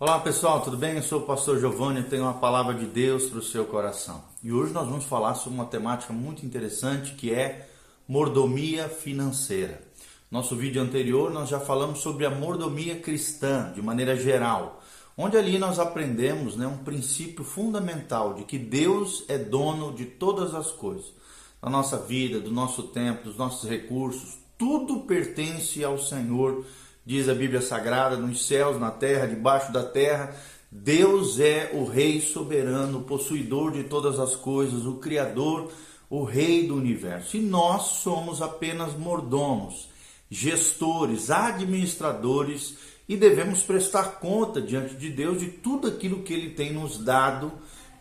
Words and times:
Olá 0.00 0.20
pessoal, 0.20 0.60
tudo 0.60 0.76
bem? 0.76 0.94
Eu 0.94 1.02
sou 1.02 1.18
o 1.18 1.26
pastor 1.26 1.58
Giovanni 1.58 1.98
e 1.98 2.04
tenho 2.04 2.22
uma 2.22 2.34
palavra 2.34 2.72
de 2.72 2.86
Deus 2.86 3.26
para 3.26 3.40
o 3.40 3.42
seu 3.42 3.64
coração. 3.64 4.22
E 4.44 4.52
hoje 4.52 4.72
nós 4.72 4.86
vamos 4.86 5.06
falar 5.06 5.34
sobre 5.34 5.58
uma 5.58 5.66
temática 5.66 6.12
muito 6.12 6.46
interessante 6.46 7.16
que 7.16 7.34
é 7.34 7.68
mordomia 8.06 8.88
financeira. 8.88 9.82
Nosso 10.30 10.54
vídeo 10.54 10.80
anterior 10.80 11.32
nós 11.32 11.48
já 11.48 11.58
falamos 11.58 11.98
sobre 11.98 12.24
a 12.24 12.30
mordomia 12.30 13.00
cristã 13.00 13.72
de 13.74 13.82
maneira 13.82 14.14
geral, 14.14 14.80
onde 15.16 15.36
ali 15.36 15.58
nós 15.58 15.80
aprendemos 15.80 16.54
né, 16.54 16.64
um 16.64 16.78
princípio 16.78 17.42
fundamental 17.42 18.34
de 18.34 18.44
que 18.44 18.56
Deus 18.56 19.24
é 19.26 19.36
dono 19.36 19.92
de 19.92 20.04
todas 20.04 20.54
as 20.54 20.70
coisas, 20.70 21.12
da 21.60 21.68
nossa 21.68 21.98
vida, 21.98 22.38
do 22.38 22.52
nosso 22.52 22.84
tempo, 22.84 23.24
dos 23.24 23.36
nossos 23.36 23.68
recursos, 23.68 24.38
tudo 24.56 25.00
pertence 25.00 25.82
ao 25.82 25.98
Senhor 25.98 26.64
diz 27.08 27.26
a 27.26 27.32
Bíblia 27.32 27.62
Sagrada, 27.62 28.18
nos 28.18 28.46
céus, 28.46 28.78
na 28.78 28.90
terra, 28.90 29.26
debaixo 29.26 29.72
da 29.72 29.82
terra. 29.82 30.36
Deus 30.70 31.40
é 31.40 31.70
o 31.72 31.86
Rei 31.86 32.20
soberano, 32.20 32.98
o 32.98 33.04
possuidor 33.04 33.72
de 33.72 33.84
todas 33.84 34.20
as 34.20 34.36
coisas, 34.36 34.84
o 34.84 34.96
Criador, 34.96 35.72
o 36.10 36.22
Rei 36.22 36.66
do 36.66 36.74
universo. 36.76 37.38
E 37.38 37.40
nós 37.40 38.02
somos 38.02 38.42
apenas 38.42 38.92
mordomos, 38.92 39.88
gestores, 40.28 41.30
administradores 41.30 42.76
e 43.08 43.16
devemos 43.16 43.62
prestar 43.62 44.20
conta 44.20 44.60
diante 44.60 44.94
de 44.94 45.08
Deus 45.08 45.40
de 45.40 45.48
tudo 45.48 45.88
aquilo 45.88 46.22
que 46.22 46.34
Ele 46.34 46.50
tem 46.50 46.74
nos 46.74 47.02
dado. 47.02 47.50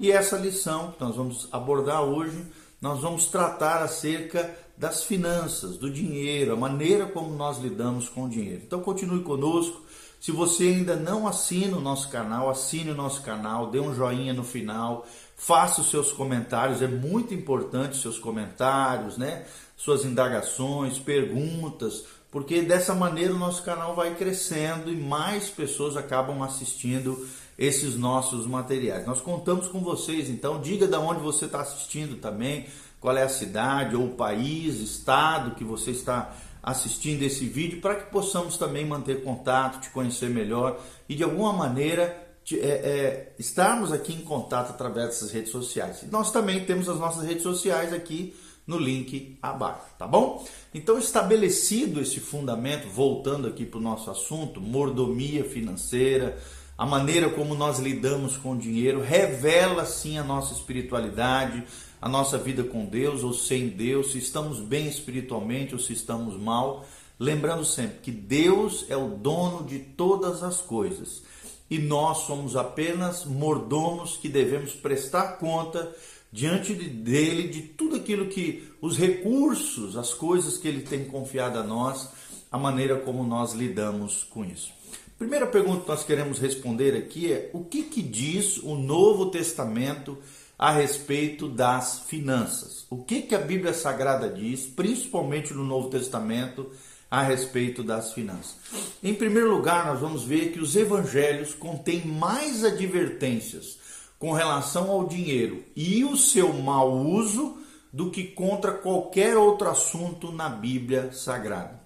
E 0.02 0.12
essa 0.12 0.36
lição 0.36 0.92
que 0.92 1.02
nós 1.02 1.16
vamos 1.16 1.48
abordar 1.54 2.04
hoje, 2.04 2.46
nós 2.82 3.00
vamos 3.00 3.28
tratar 3.28 3.82
acerca 3.82 4.54
das 4.78 5.04
finanças, 5.04 5.78
do 5.78 5.90
dinheiro, 5.90 6.54
a 6.54 6.56
maneira 6.56 7.08
como 7.08 7.36
nós 7.36 7.58
lidamos 7.58 8.08
com 8.08 8.26
o 8.26 8.30
dinheiro. 8.30 8.62
Então 8.66 8.80
continue 8.80 9.24
conosco. 9.24 9.82
Se 10.20 10.32
você 10.32 10.66
ainda 10.66 10.96
não 10.96 11.28
assina 11.28 11.78
o 11.78 11.82
nosso 11.82 12.10
canal, 12.10 12.50
assine 12.50 12.92
o 12.92 12.96
nosso 12.96 13.22
canal, 13.22 13.72
dê 13.72 13.80
um 13.80 13.94
joinha 13.94 14.34
no 14.34 14.44
final, 14.44 15.06
faça 15.36 15.82
os 15.82 15.90
seus 15.90 16.12
comentários, 16.12 16.82
é 16.82 16.88
muito 16.88 17.34
importante 17.34 17.94
os 17.94 18.02
seus 18.02 18.20
comentários, 18.20 19.18
né? 19.18 19.46
Suas 19.76 20.06
indagações, 20.06 20.98
perguntas, 20.98 22.06
porque 22.32 22.62
dessa 22.62 22.94
maneira 22.94 23.34
o 23.34 23.38
nosso 23.38 23.64
canal 23.64 23.96
vai 23.96 24.16
crescendo 24.16 24.92
e 24.92 24.96
mais 24.96 25.50
pessoas 25.50 25.96
acabam 25.96 26.42
assistindo 26.44 27.28
esses 27.58 27.96
nossos 27.96 28.46
materiais. 28.46 29.06
Nós 29.06 29.22
contamos 29.22 29.68
com 29.68 29.80
vocês, 29.80 30.30
então 30.30 30.62
diga 30.62 30.88
de 30.88 30.96
onde 30.96 31.22
você 31.22 31.46
está 31.46 31.62
assistindo 31.62 32.20
também 32.20 32.68
qual 33.00 33.16
é 33.18 33.24
a 33.24 33.30
cidade 33.30 33.96
ou 33.96 34.10
país, 34.10 34.80
estado 34.80 35.56
que 35.56 35.64
você 35.64 35.92
está 35.92 36.34
assistindo 36.62 37.24
esse 37.24 37.46
vídeo, 37.46 37.80
para 37.80 37.96
que 37.96 38.12
possamos 38.12 38.58
também 38.58 38.86
manter 38.86 39.24
contato, 39.24 39.82
te 39.82 39.90
conhecer 39.90 40.30
melhor 40.30 40.80
e 41.08 41.16
de 41.16 41.24
alguma 41.24 41.54
maneira 41.54 42.28
é, 42.52 42.56
é, 42.56 43.34
estarmos 43.38 43.92
aqui 43.92 44.14
em 44.14 44.22
contato 44.22 44.72
através 44.72 45.08
dessas 45.08 45.32
redes 45.32 45.52
sociais. 45.52 46.04
nós 46.12 46.32
também 46.32 46.64
temos 46.66 46.88
as 46.90 46.98
nossas 46.98 47.26
redes 47.26 47.44
sociais 47.44 47.94
aqui 47.94 48.34
no 48.66 48.78
link 48.78 49.38
abaixo, 49.42 49.86
tá 49.98 50.06
bom? 50.06 50.46
Então, 50.74 51.00
estabelecido 51.00 52.02
esse 52.02 52.20
fundamento, 52.20 52.90
voltando 52.90 53.48
aqui 53.48 53.66
para 53.66 53.80
o 53.80 53.82
nosso 53.82 54.12
assunto, 54.12 54.60
mordomia 54.60 55.46
financeira, 55.46 56.38
a 56.78 56.86
maneira 56.86 57.30
como 57.30 57.56
nós 57.56 57.80
lidamos 57.80 58.36
com 58.36 58.52
o 58.52 58.58
dinheiro, 58.58 59.02
revela 59.02 59.86
sim 59.86 60.18
a 60.18 60.24
nossa 60.24 60.54
espiritualidade, 60.54 61.64
a 62.02 62.08
nossa 62.08 62.38
vida 62.38 62.64
com 62.64 62.86
Deus 62.86 63.24
ou 63.24 63.34
sem 63.34 63.70
Deus, 63.70 64.12
se 64.12 64.18
estamos 64.18 64.60
bem 64.60 64.88
espiritualmente 64.88 65.74
ou 65.74 65.80
se 65.80 65.94
estamos 65.94 66.40
mal. 66.40 66.86
Lembrando 67.20 67.66
sempre 67.66 68.00
que 68.00 68.12
Deus 68.12 68.86
é 68.90 68.96
o 68.96 69.10
dono 69.10 69.66
de 69.66 69.80
todas 69.80 70.44
as 70.44 70.62
coisas 70.62 71.24
e 71.70 71.80
nós 71.80 72.20
somos 72.20 72.56
apenas 72.56 73.26
mordomos 73.26 74.18
que 74.18 74.30
devemos 74.30 74.74
prestar 74.74 75.38
conta 75.38 75.94
diante 76.32 76.74
dele 76.74 77.48
de 77.48 77.62
tudo 77.62 77.96
aquilo 77.96 78.28
que 78.28 78.70
os 78.82 78.98
recursos, 78.98 79.98
as 79.98 80.14
coisas 80.14 80.58
que 80.58 80.68
ele 80.68 80.82
tem 80.82 81.06
confiado 81.06 81.58
a 81.58 81.64
nós, 81.64 82.10
a 82.52 82.58
maneira 82.58 82.98
como 82.98 83.24
nós 83.24 83.54
lidamos 83.54 84.24
com 84.24 84.46
isso. 84.46 84.72
Primeira 85.18 85.48
pergunta 85.48 85.82
que 85.82 85.90
nós 85.90 86.04
queremos 86.04 86.40
responder 86.40 86.96
aqui 86.96 87.32
é: 87.32 87.50
o 87.54 87.64
que, 87.64 87.84
que 87.84 88.02
diz 88.02 88.58
o 88.58 88.76
Novo 88.76 89.32
Testamento 89.32 90.18
a 90.58 90.72
respeito 90.72 91.48
das 91.48 92.00
finanças. 92.00 92.86
O 92.90 93.04
que, 93.04 93.22
que 93.22 93.36
a 93.36 93.40
Bíblia 93.40 93.74
Sagrada 93.74 94.30
diz, 94.30 94.66
principalmente 94.66 95.54
no 95.54 95.64
Novo 95.64 95.90
Testamento, 95.90 96.72
a 97.12 97.22
respeito 97.22 97.84
das 97.84 98.14
finanças? 98.14 98.56
Em 99.04 99.14
primeiro 99.14 99.52
lugar, 99.52 99.86
nós 99.86 100.00
vamos 100.00 100.24
ver 100.24 100.52
que 100.52 100.60
os 100.60 100.76
evangelhos 100.76 101.54
contêm 101.54 102.06
mais 102.08 102.64
advertências 102.64 103.78
com 104.18 104.32
relação 104.32 104.90
ao 104.90 105.08
dinheiro 105.08 105.64
e 105.76 106.04
o 106.04 106.18
seu 106.18 106.52
mau 106.54 106.92
uso 106.98 107.60
do 107.94 108.10
que 108.10 108.24
contra 108.24 108.72
qualquer 108.72 109.38
outro 109.38 109.70
assunto 109.70 110.32
na 110.32 110.50
Bíblia 110.50 111.12
Sagrada. 111.12 111.80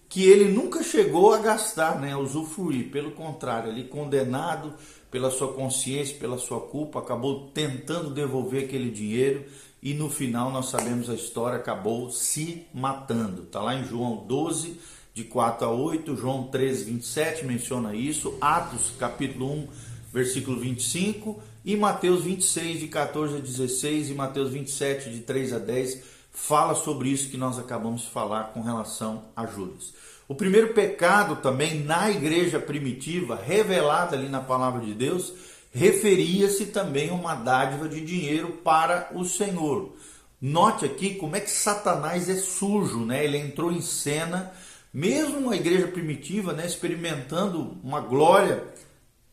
que 0.08 0.24
ele 0.24 0.50
nunca 0.50 0.82
chegou 0.82 1.34
a 1.34 1.38
gastar, 1.38 2.00
né, 2.00 2.12
a 2.12 2.18
usufruir. 2.18 2.90
Pelo 2.90 3.10
contrário, 3.10 3.70
ele 3.70 3.84
condenado 3.84 4.72
pela 5.10 5.30
sua 5.30 5.52
consciência, 5.52 6.16
pela 6.18 6.38
sua 6.38 6.60
culpa, 6.60 7.00
acabou 7.00 7.48
tentando 7.52 8.10
devolver 8.10 8.64
aquele 8.64 8.90
dinheiro 8.90 9.44
e 9.82 9.94
no 9.94 10.08
final 10.08 10.50
nós 10.50 10.68
sabemos 10.68 11.10
a 11.10 11.14
história, 11.14 11.58
acabou 11.58 12.10
se 12.10 12.66
matando. 12.72 13.42
Está 13.42 13.60
lá 13.60 13.74
em 13.74 13.84
João 13.84 14.24
12, 14.26 14.80
de 15.12 15.24
4 15.24 15.66
a 15.66 15.70
8, 15.70 16.16
João 16.16 16.44
13, 16.44 16.84
27 16.84 17.44
menciona 17.44 17.94
isso, 17.94 18.36
Atos 18.40 18.92
capítulo 18.98 19.50
1, 19.52 19.68
versículo 20.12 20.60
25 20.60 21.40
e 21.66 21.76
Mateus 21.76 22.22
26, 22.22 22.78
de 22.78 22.86
14 22.86 23.38
a 23.38 23.40
16, 23.40 24.10
e 24.10 24.14
Mateus 24.14 24.50
27, 24.50 25.10
de 25.10 25.18
3 25.18 25.52
a 25.52 25.58
10, 25.58 26.00
fala 26.30 26.76
sobre 26.76 27.08
isso 27.08 27.28
que 27.28 27.36
nós 27.36 27.58
acabamos 27.58 28.02
de 28.02 28.10
falar 28.10 28.52
com 28.52 28.60
relação 28.60 29.24
a 29.34 29.44
Judas. 29.46 29.92
O 30.28 30.34
primeiro 30.34 30.74
pecado 30.74 31.34
também 31.42 31.82
na 31.82 32.08
igreja 32.08 32.60
primitiva, 32.60 33.34
revelado 33.34 34.14
ali 34.14 34.28
na 34.28 34.40
palavra 34.40 34.80
de 34.80 34.94
Deus, 34.94 35.32
referia-se 35.72 36.66
também 36.66 37.10
a 37.10 37.14
uma 37.14 37.34
dádiva 37.34 37.88
de 37.88 38.00
dinheiro 38.00 38.60
para 38.62 39.10
o 39.12 39.24
Senhor. 39.24 39.96
Note 40.40 40.84
aqui 40.84 41.16
como 41.16 41.34
é 41.34 41.40
que 41.40 41.50
Satanás 41.50 42.28
é 42.28 42.36
sujo, 42.36 43.04
né? 43.04 43.24
Ele 43.24 43.38
entrou 43.38 43.72
em 43.72 43.80
cena, 43.80 44.52
mesmo 44.94 45.38
uma 45.38 45.56
igreja 45.56 45.88
primitiva, 45.88 46.52
né, 46.52 46.64
experimentando 46.64 47.76
uma 47.82 48.00
glória 48.00 48.62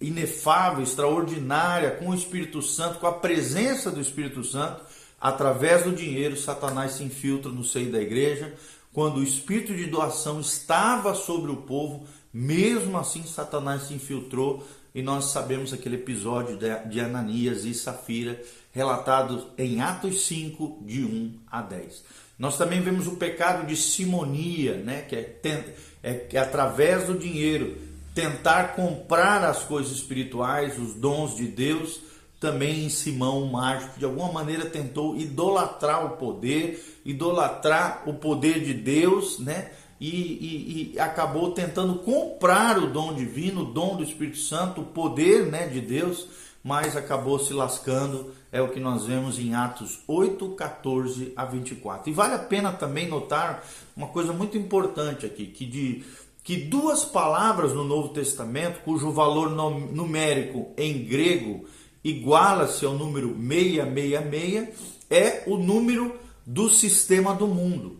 inefável, 0.04 0.84
extraordinária, 0.84 1.92
com 1.92 2.10
o 2.10 2.14
Espírito 2.14 2.62
Santo, 2.62 3.00
com 3.00 3.08
a 3.08 3.14
presença 3.14 3.90
do 3.90 4.02
Espírito 4.02 4.44
Santo, 4.44 4.84
através 5.20 5.84
do 5.84 5.96
dinheiro, 5.96 6.36
Satanás 6.36 6.94
se 6.94 7.04
infiltra 7.04 7.50
no 7.50 7.64
seio 7.64 7.92
da 7.92 8.02
igreja. 8.02 8.54
Quando 8.92 9.18
o 9.18 9.24
espírito 9.24 9.74
de 9.74 9.86
doação 9.86 10.40
estava 10.40 11.16
sobre 11.16 11.52
o 11.52 11.58
povo, 11.58 12.06
mesmo 12.32 12.98
assim 12.98 13.24
Satanás 13.24 13.84
se 13.84 13.94
infiltrou 13.94 14.68
e 14.94 15.02
nós 15.02 15.26
sabemos 15.26 15.74
aquele 15.74 15.96
episódio 15.96 16.60
de 16.88 17.00
Ananias 17.00 17.66
e 17.66 17.74
Safira 17.74 18.40
relatados 18.72 19.48
em 19.58 19.82
Atos 19.82 20.26
5, 20.26 20.84
de 20.86 21.04
1 21.04 21.40
a 21.50 21.62
10. 21.62 22.04
Nós 22.38 22.58
também 22.58 22.82
vemos 22.82 23.08
o 23.08 23.16
pecado 23.16 23.66
de 23.66 23.76
simonia, 23.76 24.76
né? 24.78 25.02
que, 25.02 25.16
é, 25.16 25.40
é, 26.04 26.14
que 26.14 26.38
é 26.38 26.40
através 26.40 27.08
do 27.08 27.18
dinheiro 27.18 27.93
tentar 28.14 28.76
comprar 28.76 29.44
as 29.44 29.64
coisas 29.64 29.92
espirituais, 29.92 30.78
os 30.78 30.94
dons 30.94 31.36
de 31.36 31.48
Deus, 31.48 32.00
também 32.40 32.86
em 32.86 32.90
Simão 32.90 33.42
o 33.42 33.52
mágico, 33.52 33.98
de 33.98 34.06
alguma 34.06 34.32
maneira 34.32 34.66
tentou 34.66 35.16
idolatrar 35.16 36.06
o 36.06 36.18
poder, 36.18 37.00
idolatrar 37.06 38.04
o 38.06 38.14
poder 38.16 38.62
de 38.62 38.74
Deus, 38.74 39.40
né? 39.40 39.72
E, 40.00 40.10
e, 40.10 40.94
e, 40.96 41.00
acabou 41.00 41.52
tentando 41.52 42.00
comprar 42.00 42.78
o 42.78 42.88
dom 42.88 43.14
divino, 43.14 43.62
o 43.62 43.74
dom 43.74 43.96
do 43.96 44.04
Espírito 44.04 44.38
Santo, 44.38 44.82
o 44.82 44.86
poder 44.86 45.46
né, 45.46 45.68
de 45.68 45.80
Deus, 45.80 46.28
mas 46.62 46.98
acabou 46.98 47.40
se 47.40 47.54
lascando, 47.54 48.34
é 48.52 48.62
o 48.62 48.68
que 48.68 48.82
nós 48.82 49.06
vemos 49.06 49.40
em 49.40 49.56
Atos 49.56 50.00
8, 50.06 50.50
14 50.50 51.32
a 51.38 51.46
24. 51.46 52.10
E 52.10 52.14
vale 52.14 52.34
a 52.34 52.40
pena 52.40 52.74
também 52.74 53.08
notar 53.08 53.64
uma 53.96 54.08
coisa 54.08 54.34
muito 54.34 54.58
importante 54.58 55.26
aqui, 55.26 55.46
que 55.46 55.66
de 55.66 56.04
que 56.44 56.58
duas 56.58 57.06
palavras 57.06 57.74
no 57.74 57.84
Novo 57.84 58.10
Testamento, 58.10 58.82
cujo 58.84 59.12
valor 59.12 59.50
numérico 59.50 60.74
em 60.78 61.04
grego 61.06 61.66
iguala-se 62.04 62.86
ao 62.86 62.94
número 62.94 63.30
666, 63.30 64.70
é 65.10 65.44
o 65.48 65.58
número 65.58 66.20
do 66.46 66.70
sistema 66.70 67.34
do 67.34 67.48
mundo. 67.48 67.98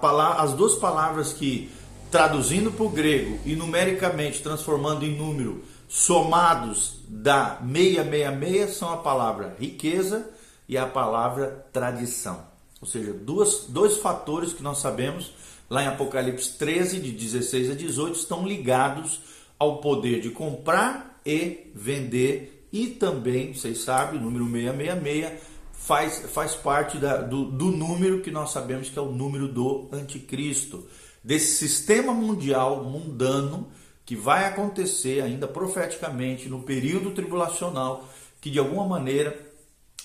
Palavra, 0.00 0.42
as 0.42 0.54
duas 0.54 0.74
palavras 0.74 1.32
que, 1.32 1.70
traduzindo 2.10 2.72
para 2.72 2.84
o 2.84 2.88
grego 2.88 3.38
e 3.44 3.54
numericamente 3.54 4.42
transformando 4.42 5.04
em 5.04 5.16
número, 5.16 5.62
somados 5.88 7.00
da 7.08 7.58
666, 7.60 8.76
são 8.76 8.92
a 8.92 8.96
palavra 8.96 9.56
riqueza 9.58 10.28
e 10.68 10.76
a 10.76 10.84
palavra 10.84 11.64
tradição. 11.72 12.44
Ou 12.80 12.88
seja, 12.88 13.12
duas, 13.12 13.66
dois 13.68 13.96
fatores 13.98 14.52
que 14.52 14.62
nós 14.62 14.78
sabemos 14.78 15.32
lá 15.68 15.84
em 15.84 15.86
Apocalipse 15.86 16.56
13, 16.56 17.00
de 17.00 17.12
16 17.12 17.70
a 17.70 17.74
18, 17.74 18.18
estão 18.18 18.46
ligados 18.46 19.20
ao 19.58 19.78
poder 19.78 20.20
de 20.20 20.30
comprar 20.30 21.20
e 21.24 21.70
vender. 21.74 22.66
E 22.72 22.88
também, 22.88 23.54
vocês 23.54 23.78
sabem, 23.82 24.20
o 24.20 24.22
número 24.22 24.44
666 24.44 25.40
faz, 25.72 26.18
faz 26.30 26.54
parte 26.54 26.98
da, 26.98 27.18
do, 27.18 27.46
do 27.46 27.66
número 27.66 28.20
que 28.20 28.30
nós 28.30 28.50
sabemos 28.50 28.88
que 28.88 28.98
é 28.98 29.02
o 29.02 29.12
número 29.12 29.48
do 29.48 29.88
anticristo, 29.92 30.86
desse 31.22 31.56
sistema 31.56 32.12
mundial 32.12 32.84
mundano 32.84 33.68
que 34.04 34.16
vai 34.16 34.46
acontecer 34.46 35.22
ainda 35.22 35.46
profeticamente 35.46 36.48
no 36.48 36.62
período 36.62 37.10
tribulacional, 37.10 38.08
que 38.40 38.50
de 38.50 38.58
alguma 38.58 38.86
maneira 38.86 39.38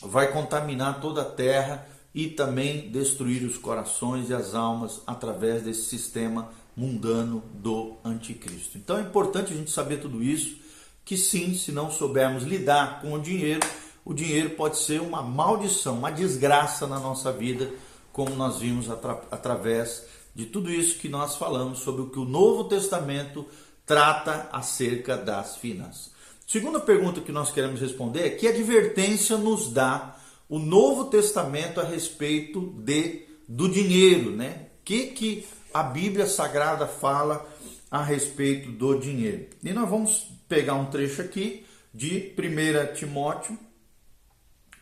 vai 0.02 0.32
contaminar 0.32 1.00
toda 1.00 1.22
a 1.22 1.26
terra 1.26 1.88
e 2.14 2.28
também 2.28 2.90
destruir 2.90 3.44
os 3.44 3.58
corações 3.58 4.30
e 4.30 4.34
as 4.34 4.54
almas 4.54 5.02
através 5.08 5.64
desse 5.64 5.86
sistema 5.86 6.50
mundano 6.76 7.44
do 7.54 7.96
anticristo. 8.04 8.78
Então 8.78 8.98
é 8.98 9.02
importante 9.02 9.54
a 9.54 9.56
gente 9.56 9.72
saber 9.72 9.98
tudo 9.98 10.24
isso, 10.24 10.58
que 11.04 11.18
sim, 11.18 11.54
se 11.56 11.72
não 11.72 11.92
soubermos 11.92 12.44
lidar 12.44 13.02
com 13.02 13.14
o 13.14 13.22
dinheiro, 13.22 13.62
o 14.06 14.14
dinheiro 14.14 14.52
pode 14.52 14.78
ser 14.78 15.02
uma 15.02 15.22
maldição, 15.22 15.98
uma 15.98 16.12
desgraça 16.12 16.86
na 16.88 17.00
nossa 17.00 17.32
vida, 17.32 17.72
como 18.12 18.36
nós 18.36 18.60
vimos 18.60 18.90
atra 18.90 19.22
através 19.32 20.06
de 20.36 20.46
tudo 20.46 20.72
isso 20.72 21.00
que 21.00 21.10
nós 21.10 21.36
falamos 21.36 21.80
sobre 21.80 22.02
o 22.02 22.10
que 22.10 22.20
o 22.20 22.26
Novo 22.26 22.66
Testamento 22.66 23.46
trata 23.86 24.50
acerca 24.52 25.18
das 25.18 25.58
finanças. 25.58 26.12
Segunda 26.48 26.80
pergunta 26.80 27.22
que 27.22 27.32
nós 27.32 27.52
queremos 27.52 27.80
responder 27.80 28.22
é 28.22 28.30
que 28.30 28.48
advertência 28.48 29.38
nos 29.38 29.72
dá 29.72 30.16
o 30.48 30.60
Novo 30.60 31.06
Testamento 31.06 31.80
a 31.80 31.84
respeito 31.84 32.62
de 32.78 33.26
do 33.48 33.70
dinheiro, 33.70 34.32
né? 34.32 34.68
Que, 34.84 35.08
que 35.08 35.46
a 35.74 35.84
Bíblia 35.84 36.28
Sagrada 36.28 36.88
fala 36.88 37.46
a 37.90 38.04
respeito 38.04 38.72
do 38.72 38.98
dinheiro? 39.00 39.48
E 39.64 39.72
nós 39.74 39.90
vamos 39.90 40.28
pegar 40.48 40.76
um 40.76 40.86
trecho 40.86 41.22
aqui 41.22 41.66
de 41.94 42.34
1 42.38 42.94
Timóteo, 42.96 43.58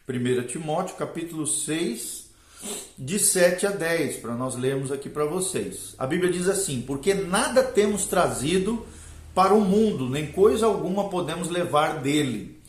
1 0.07 0.47
Timóteo, 0.47 0.95
capítulo 0.95 1.45
6, 1.45 2.29
de 2.97 3.19
7 3.19 3.67
a 3.67 3.71
10, 3.71 4.17
para 4.17 4.35
nós 4.35 4.55
lermos 4.55 4.91
aqui 4.91 5.09
para 5.09 5.25
vocês. 5.25 5.95
A 5.97 6.05
Bíblia 6.05 6.31
diz 6.31 6.47
assim: 6.47 6.81
Porque 6.81 7.13
nada 7.13 7.63
temos 7.63 8.05
trazido 8.05 8.85
para 9.33 9.53
o 9.53 9.61
mundo, 9.61 10.09
nem 10.09 10.31
coisa 10.31 10.65
alguma 10.65 11.09
podemos 11.09 11.49
levar 11.49 12.01
dele 12.01 12.60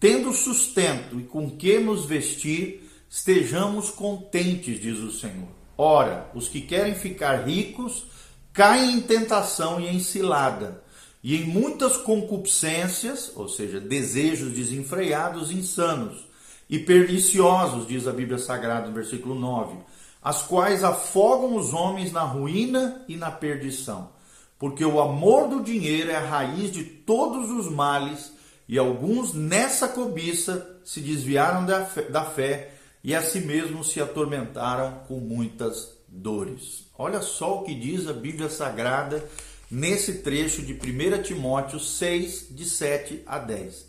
Tendo 0.00 0.32
sustento 0.32 1.18
e 1.18 1.24
com 1.24 1.50
que 1.50 1.80
nos 1.80 2.04
vestir, 2.04 2.88
estejamos 3.10 3.90
contentes, 3.90 4.80
diz 4.80 4.98
o 4.98 5.10
Senhor. 5.10 5.48
Ora, 5.76 6.30
os 6.34 6.48
que 6.48 6.60
querem 6.60 6.94
ficar 6.94 7.46
ricos 7.46 8.06
caem 8.52 8.94
em 8.94 9.00
tentação 9.00 9.80
e 9.80 9.88
em 9.88 9.98
cilada, 9.98 10.82
e 11.22 11.36
em 11.36 11.44
muitas 11.44 11.96
concupiscências, 11.96 13.32
ou 13.34 13.48
seja, 13.48 13.80
desejos 13.80 14.52
desenfreados, 14.52 15.50
insanos 15.50 16.26
e 16.70 16.78
perniciosos, 16.78 17.86
diz 17.86 18.06
a 18.06 18.12
Bíblia 18.12 18.38
Sagrada 18.38 18.86
no 18.86 18.94
versículo 18.94 19.34
9, 19.34 19.78
as 20.22 20.42
quais 20.42 20.84
afogam 20.84 21.56
os 21.56 21.72
homens 21.72 22.12
na 22.12 22.22
ruína 22.22 23.04
e 23.08 23.16
na 23.16 23.30
perdição. 23.30 24.10
Porque 24.58 24.84
o 24.84 25.00
amor 25.00 25.48
do 25.48 25.62
dinheiro 25.62 26.10
é 26.10 26.16
a 26.16 26.26
raiz 26.26 26.70
de 26.70 26.84
todos 26.84 27.50
os 27.50 27.68
males 27.68 28.37
e 28.68 28.78
alguns 28.78 29.32
nessa 29.32 29.88
cobiça 29.88 30.78
se 30.84 31.00
desviaram 31.00 31.64
da 31.64 31.86
fé, 31.86 32.02
da 32.02 32.24
fé 32.24 32.74
e 33.02 33.14
a 33.14 33.22
si 33.22 33.40
mesmos 33.40 33.90
se 33.90 34.00
atormentaram 34.00 35.00
com 35.08 35.18
muitas 35.18 35.96
dores. 36.06 36.86
Olha 36.98 37.22
só 37.22 37.60
o 37.60 37.64
que 37.64 37.74
diz 37.74 38.06
a 38.06 38.12
Bíblia 38.12 38.50
Sagrada 38.50 39.24
nesse 39.70 40.18
trecho 40.18 40.62
de 40.62 40.74
1 40.74 41.22
Timóteo 41.22 41.80
6, 41.80 42.48
de 42.50 42.64
7 42.64 43.22
a 43.26 43.38
10. 43.38 43.86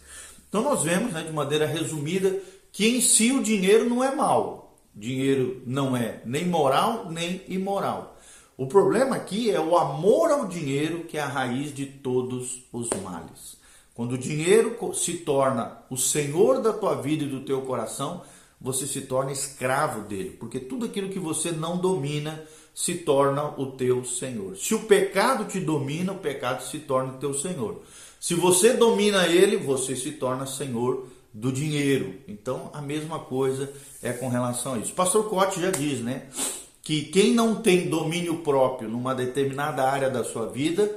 Então 0.48 0.64
nós 0.64 0.84
vemos, 0.84 1.12
né, 1.12 1.24
de 1.24 1.32
maneira 1.32 1.66
resumida, 1.66 2.40
que 2.72 2.88
em 2.88 3.02
si 3.02 3.32
o 3.32 3.44
dinheiro 3.44 3.90
não 3.90 4.04
é 4.04 4.16
mal. 4.16 4.78
Dinheiro 4.96 5.62
não 5.66 5.96
é 5.96 6.22
nem 6.26 6.46
moral 6.46 7.10
nem 7.12 7.42
imoral. 7.48 8.18
O 8.58 8.68
problema 8.68 9.16
aqui 9.16 9.50
é 9.50 9.60
o 9.60 9.78
amor 9.78 10.32
ao 10.32 10.48
dinheiro 10.48 11.06
que 11.06 11.18
é 11.18 11.22
a 11.22 11.28
raiz 11.28 11.74
de 11.74 11.86
todos 11.86 12.64
os 12.74 12.90
males. 13.02 13.59
Quando 14.00 14.14
o 14.14 14.18
dinheiro 14.18 14.78
se 14.94 15.12
torna 15.12 15.80
o 15.90 15.98
senhor 15.98 16.62
da 16.62 16.72
tua 16.72 16.96
vida 16.96 17.26
e 17.26 17.28
do 17.28 17.42
teu 17.42 17.64
coração, 17.64 18.22
você 18.62 18.88
se 18.88 19.02
torna 19.02 19.34
escravo 19.34 20.08
dele, 20.08 20.38
porque 20.40 20.58
tudo 20.58 20.86
aquilo 20.86 21.10
que 21.10 21.20
você 21.20 21.52
não 21.52 21.78
domina 21.78 22.42
se 22.74 22.96
torna 22.96 23.44
o 23.60 23.74
teu 23.74 24.06
senhor. 24.06 24.56
Se 24.56 24.74
o 24.74 24.84
pecado 24.84 25.44
te 25.52 25.60
domina, 25.60 26.14
o 26.14 26.18
pecado 26.18 26.64
se 26.64 26.80
torna 26.80 27.12
o 27.12 27.18
teu 27.18 27.34
senhor. 27.34 27.82
Se 28.22 28.36
você 28.36 28.72
domina 28.72 29.28
ele, 29.28 29.58
você 29.58 29.98
se 29.98 30.14
torna 30.14 30.46
senhor 30.46 31.06
do 31.34 31.52
dinheiro. 31.52 32.16
Então, 32.26 32.70
a 32.74 32.82
mesma 32.82 33.20
coisa 33.20 33.70
é 34.02 34.14
com 34.14 34.30
relação 34.30 34.76
a 34.76 34.78
isso. 34.78 34.94
Pastor 34.94 35.28
Cote 35.28 35.60
já 35.60 35.72
diz, 35.72 36.00
né, 36.00 36.28
que 36.82 37.02
quem 37.02 37.34
não 37.34 37.56
tem 37.56 37.90
domínio 37.90 38.38
próprio 38.38 38.88
numa 38.88 39.14
determinada 39.14 39.84
área 39.84 40.10
da 40.10 40.24
sua 40.24 40.46
vida, 40.46 40.90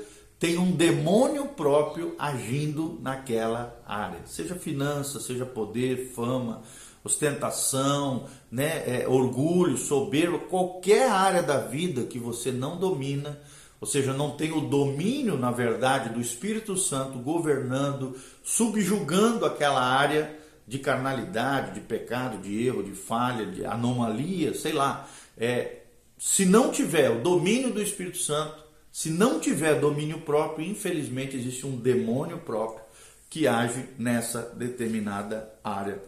tem 0.42 0.58
um 0.58 0.72
demônio 0.72 1.46
próprio 1.46 2.16
agindo 2.18 2.98
naquela 3.00 3.80
área, 3.86 4.18
seja 4.26 4.56
finanças, 4.56 5.22
seja 5.22 5.46
poder, 5.46 6.10
fama, 6.16 6.62
ostentação, 7.04 8.24
né, 8.50 9.02
é, 9.02 9.06
orgulho, 9.06 9.76
soberba, 9.76 10.40
qualquer 10.40 11.08
área 11.08 11.44
da 11.44 11.58
vida 11.58 12.02
que 12.06 12.18
você 12.18 12.50
não 12.50 12.76
domina, 12.76 13.40
ou 13.80 13.86
seja, 13.86 14.12
não 14.12 14.32
tem 14.32 14.50
o 14.50 14.62
domínio, 14.62 15.38
na 15.38 15.52
verdade, 15.52 16.12
do 16.12 16.20
Espírito 16.20 16.76
Santo 16.76 17.20
governando, 17.20 18.16
subjugando 18.42 19.46
aquela 19.46 19.80
área 19.80 20.36
de 20.66 20.80
carnalidade, 20.80 21.74
de 21.74 21.80
pecado, 21.82 22.38
de 22.38 22.66
erro, 22.66 22.82
de 22.82 22.94
falha, 22.94 23.46
de 23.46 23.64
anomalia, 23.64 24.54
sei 24.54 24.72
lá. 24.72 25.08
É, 25.38 25.82
se 26.18 26.44
não 26.44 26.72
tiver 26.72 27.10
o 27.10 27.22
domínio 27.22 27.72
do 27.72 27.80
Espírito 27.80 28.18
Santo, 28.18 28.61
se 28.92 29.08
não 29.08 29.40
tiver 29.40 29.80
domínio 29.80 30.20
próprio, 30.20 30.68
infelizmente 30.68 31.34
existe 31.34 31.66
um 31.66 31.74
demônio 31.74 32.38
próprio 32.38 32.84
que 33.30 33.48
age 33.48 33.88
nessa 33.98 34.52
determinada 34.54 35.50
área 35.64 36.02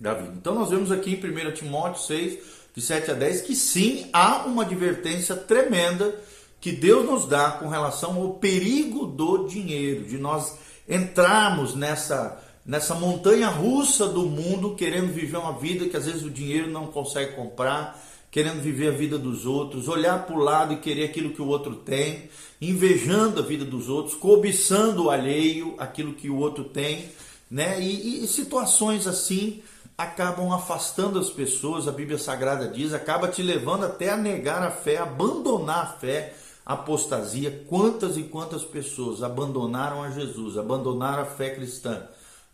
da 0.00 0.14
vida. 0.14 0.32
Então 0.34 0.54
nós 0.54 0.70
vemos 0.70 0.90
aqui 0.90 1.10
em 1.12 1.48
1 1.48 1.52
Timóteo 1.52 2.02
6, 2.02 2.38
de 2.74 2.80
7 2.80 3.10
a 3.10 3.14
10, 3.14 3.42
que 3.42 3.54
sim, 3.54 4.08
há 4.12 4.46
uma 4.46 4.62
advertência 4.62 5.36
tremenda 5.36 6.18
que 6.58 6.72
Deus 6.72 7.04
nos 7.04 7.26
dá 7.26 7.52
com 7.52 7.68
relação 7.68 8.20
ao 8.20 8.34
perigo 8.34 9.06
do 9.06 9.46
dinheiro, 9.46 10.04
de 10.04 10.16
nós 10.16 10.56
entrarmos 10.88 11.74
nessa, 11.74 12.42
nessa 12.64 12.94
montanha 12.94 13.48
russa 13.48 14.08
do 14.08 14.22
mundo, 14.22 14.74
querendo 14.74 15.12
viver 15.12 15.36
uma 15.36 15.58
vida 15.58 15.86
que 15.88 15.96
às 15.96 16.06
vezes 16.06 16.22
o 16.22 16.30
dinheiro 16.30 16.70
não 16.70 16.86
consegue 16.86 17.34
comprar, 17.34 18.02
querendo 18.36 18.60
viver 18.60 18.88
a 18.88 18.94
vida 18.94 19.16
dos 19.16 19.46
outros, 19.46 19.88
olhar 19.88 20.26
para 20.26 20.36
o 20.36 20.38
lado 20.38 20.74
e 20.74 20.76
querer 20.76 21.04
aquilo 21.04 21.30
que 21.30 21.40
o 21.40 21.46
outro 21.46 21.74
tem, 21.74 22.28
invejando 22.60 23.40
a 23.40 23.42
vida 23.42 23.64
dos 23.64 23.88
outros, 23.88 24.14
cobiçando 24.14 25.04
o 25.04 25.10
alheio, 25.10 25.74
aquilo 25.78 26.12
que 26.12 26.28
o 26.28 26.36
outro 26.36 26.64
tem, 26.64 27.08
né? 27.50 27.80
E, 27.80 28.22
e 28.22 28.26
situações 28.26 29.06
assim 29.06 29.62
acabam 29.96 30.52
afastando 30.52 31.18
as 31.18 31.30
pessoas, 31.30 31.88
a 31.88 31.92
Bíblia 31.92 32.18
Sagrada 32.18 32.68
diz, 32.68 32.92
acaba 32.92 33.26
te 33.26 33.42
levando 33.42 33.86
até 33.86 34.10
a 34.10 34.18
negar 34.18 34.62
a 34.62 34.70
fé, 34.70 34.98
abandonar 34.98 35.84
a 35.84 35.86
fé, 35.86 36.34
apostasia. 36.66 37.64
Quantas 37.66 38.18
e 38.18 38.24
quantas 38.24 38.62
pessoas 38.62 39.22
abandonaram 39.22 40.02
a 40.02 40.10
Jesus, 40.10 40.58
abandonaram 40.58 41.22
a 41.22 41.24
fé 41.24 41.54
cristã 41.54 42.02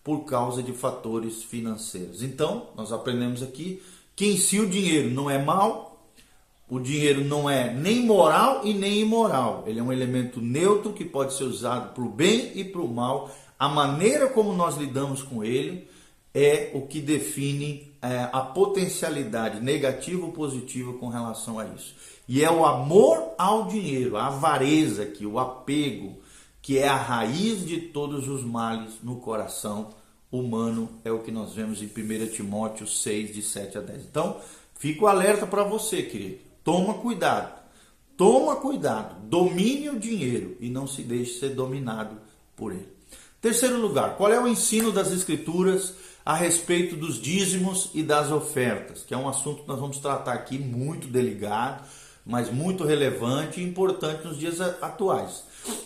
por 0.05 0.27
causa 0.27 0.63
de 0.63 0.73
fatores 0.73 1.43
financeiros. 1.43 2.23
Então, 2.23 2.69
nós 2.77 2.93
aprendemos 2.93 3.43
aqui 3.43 3.83
que 4.15 4.27
em 4.27 4.37
si 4.37 4.61
o 4.61 4.69
dinheiro 4.69 5.11
não 5.11 5.31
é 5.31 5.43
mal, 5.43 5.93
o 6.69 6.79
dinheiro 6.79 7.23
não 7.25 7.49
é 7.51 7.73
nem 7.73 8.05
moral 8.05 8.63
e 8.65 8.73
nem 8.73 9.01
imoral. 9.01 9.65
Ele 9.67 9.79
é 9.79 9.83
um 9.83 9.93
elemento 9.93 10.41
neutro 10.41 10.93
que 10.93 11.05
pode 11.05 11.35
ser 11.35 11.45
usado 11.45 11.93
para 11.93 12.03
o 12.03 12.09
bem 12.09 12.53
e 12.55 12.65
para 12.65 12.81
o 12.81 12.89
mal. 12.89 13.31
A 13.59 13.69
maneira 13.69 14.29
como 14.29 14.53
nós 14.55 14.77
lidamos 14.77 15.23
com 15.23 15.45
ele 15.45 15.87
é 16.35 16.71
o 16.73 16.83
que 16.83 17.01
define 17.01 17.93
é, 18.01 18.29
a 18.33 18.41
potencialidade 18.41 19.61
negativa 19.61 20.25
ou 20.25 20.33
positiva 20.33 20.95
com 20.95 21.09
relação 21.09 21.59
a 21.59 21.67
isso. 21.67 21.95
E 22.27 22.43
é 22.43 22.51
o 22.51 22.65
amor 22.65 23.35
ao 23.37 23.67
dinheiro, 23.67 24.17
a 24.17 24.29
avareza, 24.29 25.05
que 25.05 25.27
o 25.27 25.39
apego, 25.39 26.17
que 26.63 26.79
é 26.79 26.89
a 26.89 26.97
raiz 26.97 27.67
de 27.67 27.79
todos 27.79 28.29
os 28.29 28.43
males 28.43 28.95
no 29.03 29.17
coração 29.17 29.91
humano, 30.33 30.89
é 31.05 31.13
o 31.13 31.19
que 31.19 31.31
nós 31.31 31.53
vemos 31.53 31.83
em 31.83 31.87
1 31.87 32.33
Timóteo 32.33 32.87
6, 32.87 33.35
de 33.35 33.43
7 33.43 33.77
a 33.77 33.81
10. 33.83 34.07
Então, 34.07 34.41
fico 34.75 35.07
alerta 35.07 35.47
para 35.47 35.63
você, 35.63 36.03
querido. 36.03 36.39
Toma 36.65 36.95
cuidado. 36.95 37.61
Toma 38.17 38.57
cuidado. 38.57 39.21
Domine 39.29 39.91
o 39.91 40.01
dinheiro 40.01 40.57
e 40.59 40.71
não 40.71 40.87
se 40.87 41.03
deixe 41.03 41.39
ser 41.39 41.51
dominado 41.51 42.17
por 42.57 42.73
ele. 42.73 42.89
Terceiro 43.41 43.79
lugar, 43.79 44.17
qual 44.17 44.33
é 44.33 44.41
o 44.41 44.49
ensino 44.49 44.91
das 44.91 45.11
Escrituras 45.13 45.95
a 46.25 46.35
respeito 46.35 46.97
dos 46.97 47.21
dízimos 47.21 47.91
e 47.93 48.03
das 48.03 48.31
ofertas? 48.31 49.03
Que 49.03 49.13
é 49.13 49.17
um 49.19 49.29
assunto 49.29 49.63
que 49.63 49.69
nós 49.69 49.81
vamos 49.81 49.99
tratar 49.99 50.33
aqui 50.33 50.57
muito 50.59 51.09
delicado, 51.09 51.85
mas 52.25 52.51
muito 52.51 52.85
relevante 52.85 53.61
e 53.61 53.65
importante 53.65 54.27
nos 54.27 54.39
dias 54.39 54.61
atuais. 54.61 55.45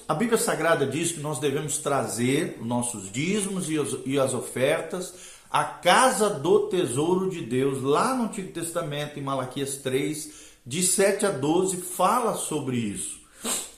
A 0.09 0.15
Bíblia 0.15 0.39
Sagrada 0.39 0.87
diz 0.87 1.13
que 1.13 1.21
nós 1.21 1.39
devemos 1.39 1.79
trazer 1.79 2.59
nossos 2.63 3.11
dízimos 3.11 3.69
e 3.69 4.19
as 4.19 4.35
ofertas 4.35 5.37
à 5.51 5.65
casa 5.65 6.29
do 6.31 6.69
tesouro 6.69 7.31
de 7.31 7.43
Deus, 7.43 7.83
lá 7.83 8.15
no 8.15 8.25
Antigo 8.25 8.53
Testamento, 8.53 9.19
em 9.19 9.23
Malaquias 9.23 9.77
3, 9.77 10.47
de 10.67 10.83
7 10.83 11.27
a 11.27 11.31
12, 11.31 11.79
fala 11.79 12.35
sobre 12.35 12.77
isso. 12.77 13.21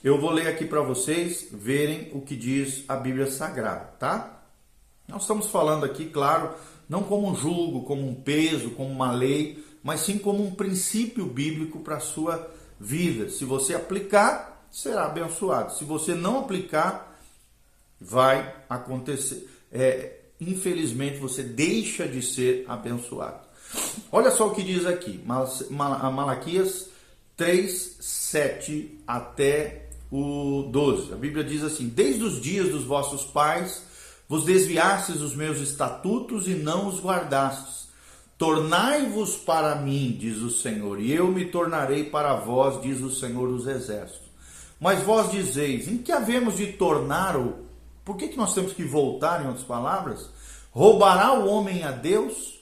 Eu 0.03 0.21
vou 0.21 0.31
ler 0.31 0.47
aqui 0.47 0.65
para 0.65 0.81
vocês 0.81 1.49
verem 1.53 2.11
o 2.13 2.21
que 2.21 2.37
diz 2.37 2.85
a 2.89 2.97
Bíblia 2.97 3.31
Sagrada, 3.31 3.93
tá? 3.99 4.43
Nós 5.07 5.23
estamos 5.23 5.47
falando 5.49 5.85
aqui, 5.85 6.07
claro, 6.07 6.51
não 6.89 7.03
como 7.03 7.29
um 7.29 7.35
julgo, 7.35 7.83
como 7.83 8.07
um 8.07 8.15
peso, 8.15 8.71
como 8.71 8.91
uma 8.91 9.13
lei, 9.13 9.65
mas 9.89 10.01
sim 10.01 10.19
como 10.19 10.45
um 10.45 10.55
princípio 10.55 11.25
bíblico 11.25 11.79
para 11.79 11.97
a 11.97 12.01
sua 12.01 12.47
vida. 12.79 13.31
Se 13.31 13.47
você 13.47 13.75
aplicar, 13.75 14.69
será 14.71 15.07
abençoado. 15.07 15.75
Se 15.79 15.83
você 15.83 16.15
não 16.15 16.41
aplicar, 16.41 17.19
vai 17.99 18.55
acontecer. 18.69 19.49
É, 19.73 20.17
infelizmente, 20.39 21.17
você 21.17 21.43
deixa 21.43 22.07
de 22.07 22.21
ser 22.21 22.67
abençoado. 22.69 23.41
Olha 24.13 24.31
só 24.31 24.49
o 24.49 24.55
que 24.55 24.63
diz 24.63 24.85
aqui, 24.85 25.25
Malaquias 25.71 26.91
3, 27.35 27.97
7 27.99 29.01
até 29.07 29.89
o 30.13 30.69
12. 30.71 31.15
A 31.15 31.17
Bíblia 31.17 31.43
diz 31.43 31.65
assim: 31.65 31.89
Desde 31.89 32.25
os 32.25 32.43
dias 32.43 32.69
dos 32.69 32.85
vossos 32.85 33.25
pais 33.25 33.85
vos 34.29 34.45
desviastes 34.45 35.17
dos 35.17 35.35
meus 35.35 35.59
estatutos 35.61 36.47
e 36.47 36.55
não 36.55 36.89
os 36.89 37.01
guardastes. 37.01 37.88
Tornai-vos 38.39 39.37
para 39.37 39.75
mim, 39.75 40.17
diz 40.17 40.39
o 40.39 40.49
Senhor, 40.49 41.01
e 41.01 41.13
eu 41.13 41.27
me 41.27 41.47
tornarei 41.47 42.05
para 42.05 42.37
vós, 42.37 42.81
diz 42.81 43.01
o 43.01 43.11
Senhor 43.11 43.49
dos 43.49 43.67
Exércitos. 43.67 44.29
Mas 44.81 45.03
vós 45.03 45.31
dizeis: 45.31 45.89
em 45.89 45.99
que 45.99 46.13
havemos 46.13 46.57
de 46.57 46.69
tornar 46.75 47.37
o. 47.37 47.67
Por 48.05 48.17
que, 48.17 48.29
que 48.29 48.37
nós 48.37 48.55
temos 48.55 48.73
que 48.73 48.85
voltar, 48.85 49.43
em 49.43 49.49
outras 49.49 49.67
palavras? 49.67 50.31
Roubará 50.71 51.33
o 51.33 51.49
homem 51.49 51.83
a 51.83 51.91
Deus? 51.91 52.61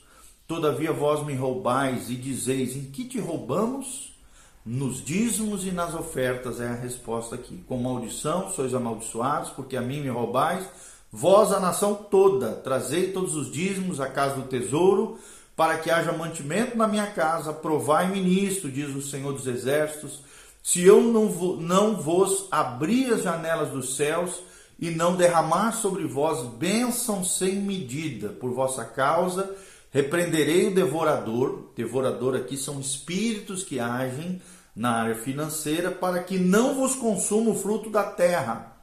Todavia 0.49 0.93
vós 0.93 1.25
me 1.27 1.35
roubais 1.35 2.09
e 2.09 2.15
dizeis: 2.15 2.75
em 2.75 2.85
que 2.85 3.05
te 3.05 3.21
roubamos? 3.21 4.17
Nos 4.65 5.05
dízimos 5.05 5.65
e 5.65 5.71
nas 5.71 5.95
ofertas 5.95 6.61
é 6.61 6.67
a 6.67 6.75
resposta 6.75 7.35
aqui. 7.37 7.63
Com 7.69 7.77
maldição 7.77 8.51
sois 8.51 8.75
amaldiçoados, 8.75 9.51
porque 9.51 9.77
a 9.77 9.83
mim 9.83 10.01
me 10.01 10.09
roubais. 10.09 10.67
Vós, 11.13 11.53
a 11.53 11.61
nação 11.61 11.95
toda, 11.95 12.53
trazei 12.53 13.13
todos 13.13 13.37
os 13.37 13.51
dízimos 13.51 14.01
à 14.01 14.09
casa 14.09 14.37
do 14.37 14.49
tesouro, 14.49 15.19
para 15.57 15.79
que 15.79 15.91
haja 15.91 16.13
mantimento 16.13 16.77
na 16.77 16.87
minha 16.87 17.07
casa. 17.07 17.53
Provai-me 17.53 18.21
nisto, 18.21 18.71
diz 18.71 18.95
o 18.95 19.01
Senhor 19.01 19.33
dos 19.33 19.47
Exércitos, 19.47 20.21
se 20.63 20.83
eu 20.83 21.01
não, 21.01 21.27
não 21.57 21.97
vos 21.97 22.47
abrir 22.51 23.13
as 23.15 23.23
janelas 23.23 23.71
dos 23.71 23.97
céus 23.97 24.43
e 24.79 24.91
não 24.91 25.17
derramar 25.17 25.73
sobre 25.73 26.05
vós 26.05 26.43
bênção 26.55 27.25
sem 27.25 27.55
medida 27.55 28.29
por 28.29 28.53
vossa 28.53 28.85
causa, 28.85 29.55
repreenderei 29.91 30.67
o 30.67 30.75
devorador. 30.75 31.71
Devorador 31.75 32.37
aqui 32.37 32.57
são 32.57 32.81
espíritos 32.81 33.63
que 33.63 33.81
agem 33.81 34.43
na 34.75 34.91
área 34.91 35.15
financeira, 35.15 35.91
para 35.91 36.23
que 36.23 36.37
não 36.39 36.75
vos 36.75 36.95
consuma 36.97 37.53
o 37.53 37.55
fruto 37.55 37.89
da 37.89 38.03
terra. 38.03 38.77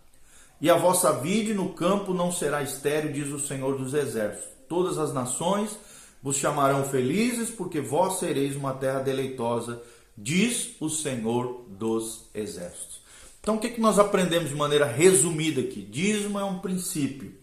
E 0.60 0.70
a 0.70 0.76
vossa 0.76 1.12
vide 1.12 1.54
no 1.54 1.74
campo 1.74 2.14
não 2.14 2.32
será 2.32 2.64
estéril, 2.64 3.12
diz 3.12 3.28
o 3.28 3.40
Senhor 3.40 3.78
dos 3.78 3.94
Exércitos. 3.94 4.50
Todas 4.68 4.98
as 4.98 5.14
nações 5.14 5.78
vos 6.24 6.38
chamarão 6.38 6.86
felizes, 6.86 7.52
porque 7.52 7.82
vós 7.82 8.20
sereis 8.20 8.56
uma 8.56 8.74
terra 8.74 9.02
deleitosa, 9.02 9.84
diz 10.18 10.76
o 10.80 10.90
Senhor 10.90 11.66
dos 11.68 12.30
Exércitos. 12.34 13.04
Então, 13.42 13.56
o 13.56 13.60
que, 13.60 13.70
que 13.70 13.82
nós 13.82 14.00
aprendemos 14.00 14.50
de 14.50 14.56
maneira 14.56 14.86
resumida 14.86 15.60
aqui? 15.60 15.82
Dízimo 15.82 16.40
é 16.40 16.46
um 16.46 16.60
princípio. 16.60 17.34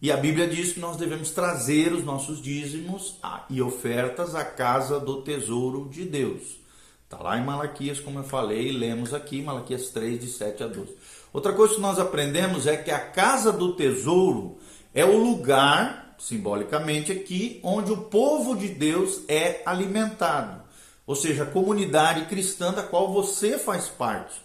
E 0.00 0.10
a 0.10 0.16
Bíblia 0.16 0.46
diz 0.46 0.72
que 0.72 0.80
nós 0.80 0.96
devemos 0.96 1.30
trazer 1.30 1.92
os 1.92 2.04
nossos 2.04 2.40
dízimos 2.40 3.16
e 3.50 3.60
ofertas 3.60 4.34
à 4.34 4.44
casa 4.44 5.00
do 5.00 5.22
tesouro 5.22 5.88
de 5.88 6.04
Deus. 6.04 6.60
Está 7.04 7.22
lá 7.22 7.38
em 7.38 7.44
Malaquias, 7.44 8.00
como 8.00 8.20
eu 8.20 8.24
falei, 8.24 8.72
lemos 8.72 9.12
aqui, 9.12 9.42
Malaquias 9.42 9.90
3, 9.90 10.20
de 10.20 10.28
7 10.28 10.62
a 10.62 10.66
12. 10.66 10.96
Outra 11.32 11.52
coisa 11.52 11.74
que 11.74 11.80
nós 11.80 11.98
aprendemos 11.98 12.66
é 12.66 12.76
que 12.76 12.90
a 12.90 12.98
casa 12.98 13.52
do 13.52 13.74
tesouro 13.74 14.58
é 14.94 15.04
o 15.04 15.16
lugar, 15.16 16.01
simbolicamente 16.22 17.10
aqui, 17.10 17.58
onde 17.64 17.90
o 17.90 18.02
povo 18.02 18.56
de 18.56 18.68
Deus 18.68 19.22
é 19.26 19.60
alimentado. 19.66 20.62
Ou 21.04 21.16
seja, 21.16 21.42
a 21.42 21.46
comunidade 21.46 22.26
cristã 22.26 22.72
da 22.72 22.82
qual 22.82 23.12
você 23.12 23.58
faz 23.58 23.88
parte. 23.88 24.40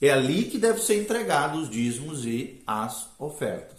É 0.00 0.10
ali 0.10 0.44
que 0.44 0.58
deve 0.58 0.80
ser 0.80 0.98
entregado 0.98 1.58
os 1.58 1.68
dízimos 1.68 2.24
e 2.24 2.62
as 2.66 3.08
ofertas. 3.18 3.78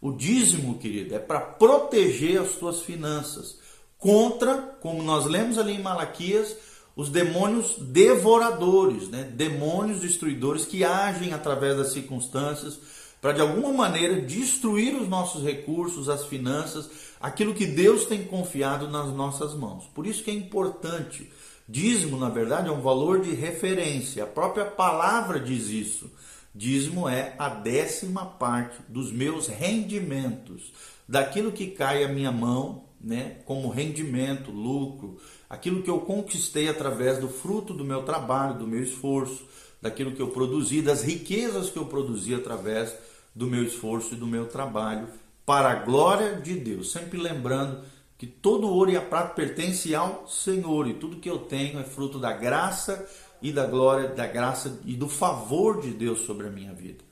O 0.00 0.10
dízimo, 0.10 0.78
querido, 0.78 1.14
é 1.14 1.18
para 1.20 1.40
proteger 1.40 2.40
as 2.40 2.52
suas 2.52 2.80
finanças 2.82 3.58
contra, 3.96 4.56
como 4.80 5.02
nós 5.02 5.24
lemos 5.24 5.56
ali 5.56 5.74
em 5.74 5.82
Malaquias, 5.82 6.56
os 6.96 7.08
demônios 7.10 7.76
devoradores, 7.78 9.08
né? 9.08 9.22
demônios 9.22 10.00
destruidores 10.00 10.64
que 10.64 10.82
agem 10.82 11.32
através 11.32 11.76
das 11.76 11.92
circunstâncias 11.92 12.78
para 13.20 13.32
de 13.32 13.40
alguma 13.40 13.72
maneira 13.72 14.20
destruir 14.20 14.94
os 14.94 15.08
nossos 15.08 15.42
recursos, 15.42 16.08
as 16.08 16.26
finanças, 16.26 16.88
aquilo 17.20 17.54
que 17.54 17.66
Deus 17.66 18.04
tem 18.06 18.24
confiado 18.24 18.88
nas 18.88 19.12
nossas 19.12 19.54
mãos. 19.54 19.84
Por 19.94 20.06
isso 20.06 20.22
que 20.22 20.30
é 20.30 20.34
importante. 20.34 21.30
Dízimo, 21.68 22.16
na 22.16 22.28
verdade, 22.28 22.68
é 22.68 22.72
um 22.72 22.80
valor 22.80 23.20
de 23.20 23.34
referência. 23.34 24.24
A 24.24 24.26
própria 24.26 24.64
palavra 24.64 25.38
diz 25.38 25.68
isso. 25.68 26.10
Dízimo 26.54 27.08
é 27.08 27.34
a 27.38 27.48
décima 27.48 28.24
parte 28.24 28.78
dos 28.88 29.12
meus 29.12 29.46
rendimentos, 29.46 30.72
daquilo 31.06 31.52
que 31.52 31.68
cai 31.68 32.02
à 32.04 32.08
minha 32.08 32.32
mão, 32.32 32.84
né, 33.00 33.36
como 33.44 33.68
rendimento, 33.68 34.50
lucro, 34.50 35.18
aquilo 35.48 35.82
que 35.82 35.90
eu 35.90 36.00
conquistei 36.00 36.68
através 36.68 37.18
do 37.18 37.28
fruto 37.28 37.72
do 37.72 37.84
meu 37.84 38.02
trabalho, 38.02 38.58
do 38.58 38.66
meu 38.66 38.82
esforço, 38.82 39.44
daquilo 39.80 40.12
que 40.12 40.22
eu 40.22 40.28
produzi, 40.28 40.82
das 40.82 41.02
riquezas 41.02 41.70
que 41.70 41.78
eu 41.78 41.86
produzi 41.86 42.34
através 42.34 42.94
do 43.34 43.46
meu 43.46 43.62
esforço 43.62 44.14
e 44.14 44.16
do 44.16 44.26
meu 44.26 44.46
trabalho, 44.46 45.08
para 45.46 45.70
a 45.70 45.74
glória 45.76 46.34
de 46.36 46.54
Deus. 46.54 46.92
Sempre 46.92 47.18
lembrando 47.18 47.82
que 48.18 48.26
todo 48.26 48.68
ouro 48.68 48.90
e 48.90 48.96
a 48.96 49.00
prata 49.00 49.34
pertence 49.34 49.94
ao 49.94 50.26
Senhor 50.28 50.88
e 50.88 50.94
tudo 50.94 51.20
que 51.20 51.30
eu 51.30 51.38
tenho 51.38 51.78
é 51.78 51.84
fruto 51.84 52.18
da 52.18 52.32
graça 52.32 53.08
e 53.40 53.52
da 53.52 53.64
glória, 53.64 54.08
da 54.08 54.26
graça 54.26 54.80
e 54.84 54.94
do 54.94 55.08
favor 55.08 55.80
de 55.80 55.90
Deus 55.90 56.20
sobre 56.20 56.48
a 56.48 56.50
minha 56.50 56.72
vida. 56.72 57.04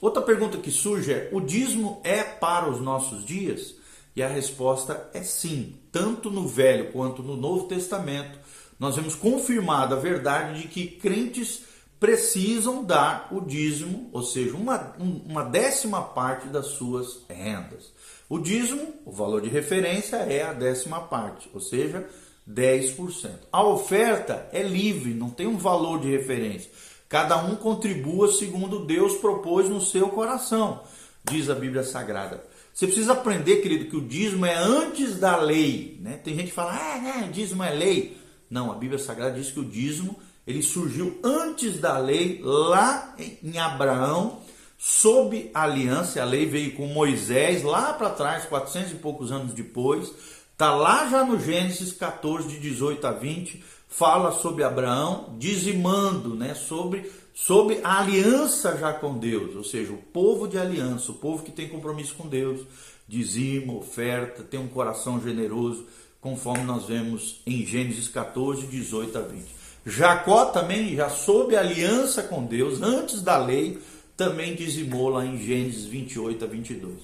Outra 0.00 0.22
pergunta 0.22 0.58
que 0.58 0.70
surge 0.70 1.12
é: 1.12 1.28
o 1.32 1.40
dízimo 1.40 2.00
é 2.04 2.22
para 2.22 2.70
os 2.70 2.80
nossos 2.80 3.24
dias? 3.24 3.74
E 4.14 4.22
a 4.22 4.28
resposta 4.28 5.10
é 5.12 5.22
sim. 5.22 5.74
Tanto 5.90 6.30
no 6.30 6.46
Velho 6.46 6.92
quanto 6.92 7.20
no 7.22 7.36
Novo 7.36 7.66
Testamento, 7.66 8.38
nós 8.78 8.94
vemos 8.94 9.16
confirmada 9.16 9.96
a 9.96 9.98
verdade 9.98 10.62
de 10.62 10.68
que 10.68 10.86
crentes 10.86 11.62
precisam 12.04 12.84
dar 12.84 13.28
o 13.30 13.40
dízimo, 13.40 14.10
ou 14.12 14.22
seja, 14.22 14.54
uma, 14.54 14.94
uma 14.98 15.42
décima 15.42 16.02
parte 16.02 16.48
das 16.48 16.66
suas 16.66 17.20
rendas. 17.30 17.94
O 18.28 18.38
dízimo, 18.38 18.92
o 19.06 19.10
valor 19.10 19.40
de 19.40 19.48
referência 19.48 20.16
é 20.16 20.42
a 20.42 20.52
décima 20.52 21.00
parte, 21.00 21.48
ou 21.54 21.60
seja, 21.62 22.06
10%. 22.46 23.30
A 23.50 23.64
oferta 23.64 24.50
é 24.52 24.62
livre, 24.62 25.14
não 25.14 25.30
tem 25.30 25.46
um 25.46 25.56
valor 25.56 25.98
de 25.98 26.10
referência. 26.10 26.70
Cada 27.08 27.42
um 27.42 27.56
contribua 27.56 28.30
segundo 28.30 28.84
Deus 28.84 29.14
propôs 29.14 29.70
no 29.70 29.80
seu 29.80 30.10
coração, 30.10 30.82
diz 31.24 31.48
a 31.48 31.54
Bíblia 31.54 31.84
Sagrada. 31.84 32.44
Você 32.74 32.86
precisa 32.86 33.14
aprender, 33.14 33.62
querido, 33.62 33.86
que 33.86 33.96
o 33.96 34.06
dízimo 34.06 34.44
é 34.44 34.54
antes 34.54 35.18
da 35.18 35.38
lei. 35.38 35.98
Né? 36.02 36.20
Tem 36.22 36.34
gente 36.36 36.48
que 36.48 36.54
fala, 36.54 36.72
ah, 36.72 36.98
né, 36.98 37.30
dízimo 37.32 37.62
é 37.62 37.70
lei. 37.70 38.18
Não, 38.50 38.70
a 38.70 38.74
Bíblia 38.74 38.98
Sagrada 38.98 39.38
diz 39.38 39.50
que 39.50 39.60
o 39.60 39.64
dízimo 39.64 40.18
ele 40.46 40.62
surgiu 40.62 41.18
antes 41.22 41.78
da 41.78 41.96
lei, 41.98 42.40
lá 42.42 43.14
em 43.42 43.58
Abraão, 43.58 44.40
sob 44.78 45.50
a 45.54 45.62
aliança. 45.62 46.20
A 46.20 46.24
lei 46.24 46.46
veio 46.46 46.74
com 46.74 46.86
Moisés 46.86 47.62
lá 47.62 47.94
para 47.94 48.10
trás, 48.10 48.44
400 48.44 48.92
e 48.92 48.96
poucos 48.96 49.32
anos 49.32 49.54
depois. 49.54 50.12
Está 50.52 50.74
lá 50.74 51.08
já 51.08 51.24
no 51.24 51.40
Gênesis 51.40 51.92
14, 51.92 52.48
de 52.48 52.60
18 52.60 53.06
a 53.06 53.12
20, 53.12 53.64
fala 53.88 54.30
sobre 54.32 54.62
Abraão 54.62 55.34
dizimando, 55.38 56.34
né, 56.34 56.54
sobre, 56.54 57.10
sobre 57.34 57.80
a 57.82 58.00
aliança 58.00 58.76
já 58.76 58.92
com 58.92 59.18
Deus, 59.18 59.56
ou 59.56 59.64
seja, 59.64 59.92
o 59.92 59.96
povo 59.96 60.46
de 60.46 60.56
aliança, 60.58 61.10
o 61.10 61.16
povo 61.16 61.42
que 61.42 61.50
tem 61.50 61.68
compromisso 61.68 62.14
com 62.14 62.28
Deus, 62.28 62.60
dizima, 63.08 63.72
oferta, 63.72 64.44
tem 64.44 64.60
um 64.60 64.68
coração 64.68 65.20
generoso, 65.20 65.86
conforme 66.20 66.62
nós 66.64 66.86
vemos 66.86 67.40
em 67.44 67.66
Gênesis 67.66 68.06
14, 68.06 68.66
18 68.66 69.18
a 69.18 69.22
20. 69.22 69.63
Jacó 69.86 70.46
também, 70.46 70.96
já 70.96 71.08
sob 71.10 71.56
aliança 71.56 72.22
com 72.22 72.44
Deus, 72.44 72.80
antes 72.80 73.20
da 73.20 73.36
lei, 73.36 73.78
também 74.16 74.54
dizimou 74.54 75.08
lá 75.08 75.24
em 75.24 75.38
Gênesis 75.38 75.84
28 75.84 76.44
a 76.44 76.48
22. 76.48 76.94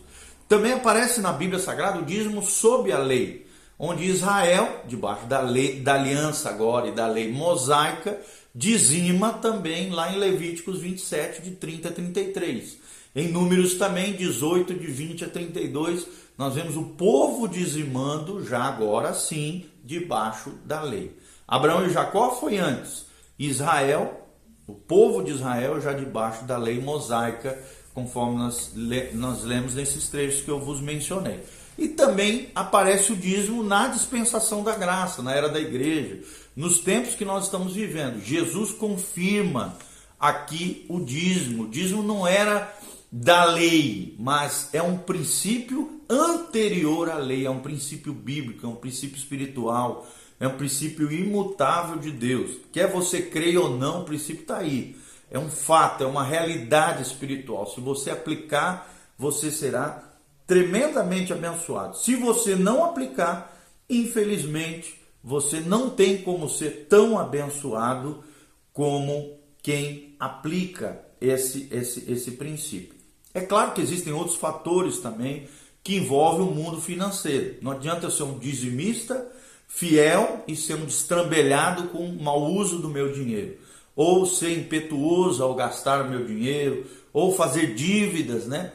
Também 0.49 0.73
aparece 0.73 1.21
na 1.21 1.33
Bíblia 1.33 1.59
Sagrada 1.59 1.99
o 1.99 2.05
dízimo 2.05 2.43
sob 2.43 2.91
a 2.91 2.99
lei 2.99 3.51
onde 3.83 4.05
Israel, 4.05 4.85
debaixo 4.87 5.25
da 5.25 5.41
lei, 5.41 5.81
da 5.81 5.95
aliança 5.95 6.51
agora 6.51 6.89
e 6.89 6.93
da 6.93 7.07
lei 7.07 7.33
mosaica, 7.33 8.21
dizima 8.55 9.33
também 9.33 9.89
lá 9.89 10.13
em 10.13 10.19
Levíticos 10.19 10.81
27, 10.81 11.41
de 11.41 11.53
30 11.53 11.89
a 11.89 11.93
33. 11.93 12.77
Em 13.17 13.29
Números 13.29 13.75
também, 13.75 14.13
18, 14.13 14.75
de 14.75 14.87
20 14.87 15.25
a 15.25 15.29
32, 15.31 16.07
nós 16.37 16.55
vemos 16.55 16.77
o 16.77 16.85
povo 16.91 17.49
dizimando, 17.49 18.45
já 18.45 18.65
agora 18.65 19.15
sim, 19.15 19.65
debaixo 19.83 20.51
da 20.67 20.83
lei. 20.83 21.17
Abraão 21.51 21.85
e 21.85 21.91
Jacó 21.91 22.31
foi 22.37 22.59
antes. 22.59 23.07
Israel, 23.37 24.29
o 24.69 24.73
povo 24.73 25.21
de 25.25 25.33
Israel, 25.33 25.81
já 25.81 25.93
debaixo 25.93 26.45
da 26.45 26.57
lei 26.57 26.81
mosaica, 26.81 27.59
conforme 27.93 28.39
nós, 28.39 28.73
nós 29.15 29.43
lemos 29.43 29.75
nesses 29.75 30.09
trechos 30.09 30.43
que 30.43 30.51
eu 30.51 30.61
vos 30.61 30.81
mencionei. 30.81 31.41
E 31.77 31.89
também 31.89 32.51
aparece 32.55 33.13
o 33.13 33.17
dízimo 33.17 33.65
na 33.65 33.89
dispensação 33.89 34.63
da 34.63 34.77
graça, 34.77 35.23
na 35.23 35.35
era 35.35 35.49
da 35.49 35.59
igreja, 35.59 36.23
nos 36.55 36.79
tempos 36.79 37.17
que 37.17 37.25
nós 37.25 37.47
estamos 37.47 37.75
vivendo. 37.75 38.23
Jesus 38.23 38.71
confirma 38.71 39.77
aqui 40.21 40.87
o 40.89 41.01
dízimo. 41.01 41.65
O 41.65 41.69
dízimo 41.69 42.03
não 42.03 42.25
era 42.25 42.73
da 43.11 43.45
lei, 43.45 44.15
mas 44.21 44.69
é 44.73 44.81
um 44.81 44.99
princípio 44.99 46.01
anterior 46.09 47.11
à 47.11 47.17
lei, 47.17 47.45
é 47.45 47.51
um 47.51 47.61
princípio 47.61 48.13
bíblico, 48.13 48.65
é 48.65 48.69
um 48.69 48.77
princípio 48.77 49.17
espiritual, 49.17 50.07
é 50.41 50.49
um 50.49 50.57
princípio 50.57 51.13
imutável 51.13 51.99
de 51.99 52.11
Deus. 52.11 52.53
Quer 52.73 52.91
você 52.91 53.21
creia 53.21 53.61
ou 53.61 53.77
não, 53.77 54.01
o 54.01 54.05
princípio 54.05 54.41
está 54.41 54.57
aí. 54.57 54.97
É 55.31 55.39
um 55.39 55.51
fato, 55.51 56.03
é 56.03 56.07
uma 56.07 56.25
realidade 56.25 57.03
espiritual. 57.03 57.67
Se 57.67 57.79
você 57.79 58.11
aplicar, 58.11 58.91
você 59.19 59.51
será 59.51 60.03
tremendamente 60.47 61.31
abençoado. 61.33 61.99
Se 61.99 62.17
você 62.17 62.57
não 62.57 62.85
aplicar, 62.85 63.55
infelizmente, 63.89 64.99
você 65.23 65.61
não 65.61 65.91
tem 65.91 66.23
como 66.23 66.49
ser 66.49 66.87
tão 66.89 67.19
abençoado 67.19 68.25
como 68.73 69.39
quem 69.63 70.17
aplica 70.19 71.05
esse, 71.21 71.69
esse, 71.71 72.11
esse 72.11 72.31
princípio. 72.33 72.99
É 73.35 73.43
claro 73.43 73.73
que 73.73 73.83
existem 73.83 74.13
outros 74.13 74.37
fatores 74.37 74.99
também 74.99 75.47
que 75.85 75.97
envolvem 75.97 76.47
o 76.47 76.51
mundo 76.51 76.81
financeiro. 76.81 77.57
Não 77.61 77.73
adianta 77.73 78.07
eu 78.07 78.11
ser 78.11 78.23
um 78.23 78.39
dizimista 78.39 79.31
fiel 79.73 80.45
e 80.49 80.57
ser 80.57 80.75
um 80.75 80.85
destrambelhado 80.85 81.89
com 81.89 82.05
o 82.05 82.23
mau 82.23 82.43
uso 82.43 82.81
do 82.81 82.89
meu 82.89 83.13
dinheiro. 83.13 83.57
Ou 83.95 84.27
ser 84.27 84.59
impetuoso 84.59 85.43
ao 85.43 85.55
gastar 85.55 86.11
meu 86.11 86.27
dinheiro, 86.27 86.87
ou 87.13 87.35
fazer 87.35 87.75
dívidas, 87.75 88.47
né? 88.47 88.73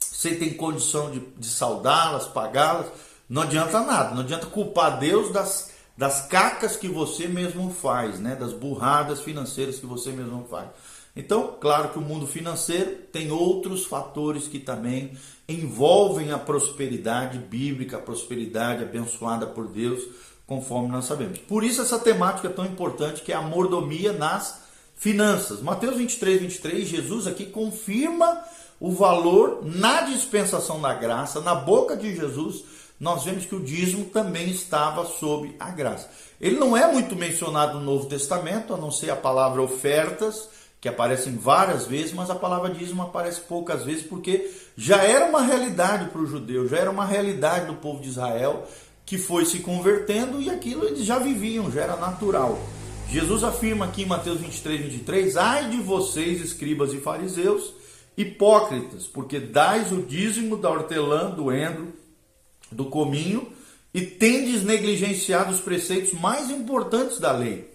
você 0.00 0.34
tem 0.34 0.54
condição 0.54 1.10
de, 1.10 1.20
de 1.36 1.46
saudá-las, 1.46 2.26
pagá-las, 2.26 2.86
não 3.28 3.42
adianta 3.42 3.80
nada, 3.80 4.14
não 4.14 4.22
adianta 4.22 4.46
culpar 4.46 4.98
Deus 4.98 5.32
das, 5.32 5.72
das 5.96 6.26
cacas 6.26 6.76
que 6.76 6.88
você 6.88 7.26
mesmo 7.26 7.70
faz, 7.70 8.18
né? 8.20 8.34
das 8.36 8.52
burradas 8.52 9.20
financeiras 9.20 9.78
que 9.78 9.86
você 9.86 10.10
mesmo 10.10 10.46
faz. 10.48 10.68
Então, 11.14 11.56
claro 11.60 11.90
que 11.90 11.98
o 11.98 12.02
mundo 12.02 12.26
financeiro 12.26 12.94
tem 13.10 13.30
outros 13.30 13.84
fatores 13.84 14.46
que 14.46 14.58
também 14.58 15.16
envolvem 15.48 16.30
a 16.30 16.38
prosperidade 16.38 17.38
bíblica, 17.38 17.96
a 17.96 18.00
prosperidade 18.00 18.84
abençoada 18.84 19.46
por 19.46 19.66
Deus, 19.68 20.02
conforme 20.46 20.88
nós 20.88 21.06
sabemos. 21.06 21.38
Por 21.40 21.64
isso 21.64 21.82
essa 21.82 21.98
temática 21.98 22.48
é 22.48 22.52
tão 22.52 22.64
importante 22.64 23.22
que 23.22 23.32
é 23.32 23.36
a 23.36 23.42
mordomia 23.42 24.12
nas 24.12 24.60
finanças. 24.96 25.60
Mateus 25.60 25.96
23, 25.96 26.40
23, 26.40 26.88
Jesus 26.88 27.26
aqui 27.26 27.46
confirma 27.46 28.42
o 28.80 28.92
valor 28.92 29.60
na 29.64 30.02
dispensação 30.02 30.80
da 30.80 30.94
graça, 30.94 31.40
na 31.40 31.54
boca 31.54 31.96
de 31.96 32.14
Jesus, 32.14 32.64
nós 32.98 33.24
vemos 33.24 33.44
que 33.44 33.54
o 33.54 33.62
dízimo 33.62 34.06
também 34.06 34.50
estava 34.50 35.04
sob 35.04 35.54
a 35.58 35.70
graça. 35.70 36.08
Ele 36.40 36.58
não 36.58 36.76
é 36.76 36.90
muito 36.90 37.16
mencionado 37.16 37.78
no 37.78 37.84
Novo 37.84 38.06
Testamento, 38.06 38.72
a 38.72 38.76
não 38.76 38.90
ser 38.90 39.10
a 39.10 39.16
palavra 39.16 39.60
ofertas, 39.60 40.48
que 40.80 40.88
aparecem 40.88 41.36
várias 41.36 41.86
vezes, 41.86 42.12
mas 42.12 42.30
a 42.30 42.34
palavra 42.34 42.70
dízimo 42.70 43.02
aparece 43.02 43.40
poucas 43.40 43.84
vezes, 43.84 44.06
porque 44.06 44.50
já 44.76 45.02
era 45.02 45.26
uma 45.26 45.42
realidade 45.42 46.10
para 46.10 46.20
o 46.20 46.26
judeu, 46.26 46.68
já 46.68 46.78
era 46.78 46.90
uma 46.90 47.04
realidade 47.04 47.66
do 47.66 47.74
povo 47.74 48.00
de 48.00 48.08
Israel, 48.08 48.66
que 49.06 49.16
foi 49.16 49.46
se 49.46 49.60
convertendo 49.60 50.42
e 50.42 50.50
aquilo 50.50 50.84
eles 50.84 51.04
já 51.04 51.20
viviam, 51.20 51.70
já 51.70 51.82
era 51.82 51.96
natural. 51.96 52.60
Jesus 53.08 53.44
afirma 53.44 53.84
aqui 53.84 54.02
em 54.02 54.06
Mateus 54.06 54.40
23, 54.40 54.92
23: 54.92 55.36
Ai 55.36 55.70
de 55.70 55.76
vocês, 55.76 56.40
escribas 56.40 56.92
e 56.92 56.98
fariseus, 56.98 57.72
hipócritas, 58.16 59.06
porque 59.06 59.38
dais 59.38 59.92
o 59.92 60.02
dízimo 60.02 60.56
da 60.56 60.68
hortelã, 60.68 61.30
do 61.30 61.52
endro, 61.52 61.94
do 62.70 62.86
cominho, 62.86 63.48
e 63.94 64.02
tendes 64.02 64.64
negligenciado 64.64 65.52
os 65.52 65.60
preceitos 65.60 66.12
mais 66.12 66.50
importantes 66.50 67.20
da 67.20 67.30
lei: 67.30 67.72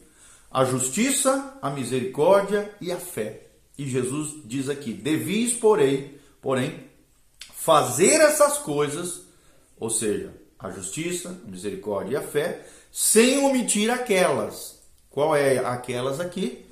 a 0.52 0.66
justiça, 0.66 1.58
a 1.62 1.70
misericórdia 1.70 2.76
e 2.82 2.92
a 2.92 2.98
fé. 2.98 3.48
E 3.78 3.88
Jesus 3.88 4.36
diz 4.44 4.68
aqui: 4.68 4.92
devis, 4.92 5.54
porém, 5.54 6.12
porém, 6.42 6.88
fazer 7.56 8.20
essas 8.20 8.58
coisas, 8.58 9.22
ou 9.80 9.90
seja, 9.90 10.41
a 10.62 10.70
justiça, 10.70 11.42
a 11.46 11.50
misericórdia 11.50 12.14
e 12.14 12.16
a 12.18 12.22
fé, 12.22 12.66
sem 12.92 13.44
omitir 13.44 13.90
aquelas. 13.90 14.80
Qual 15.10 15.36
é 15.36 15.58
aquelas 15.58 16.20
aqui? 16.20 16.66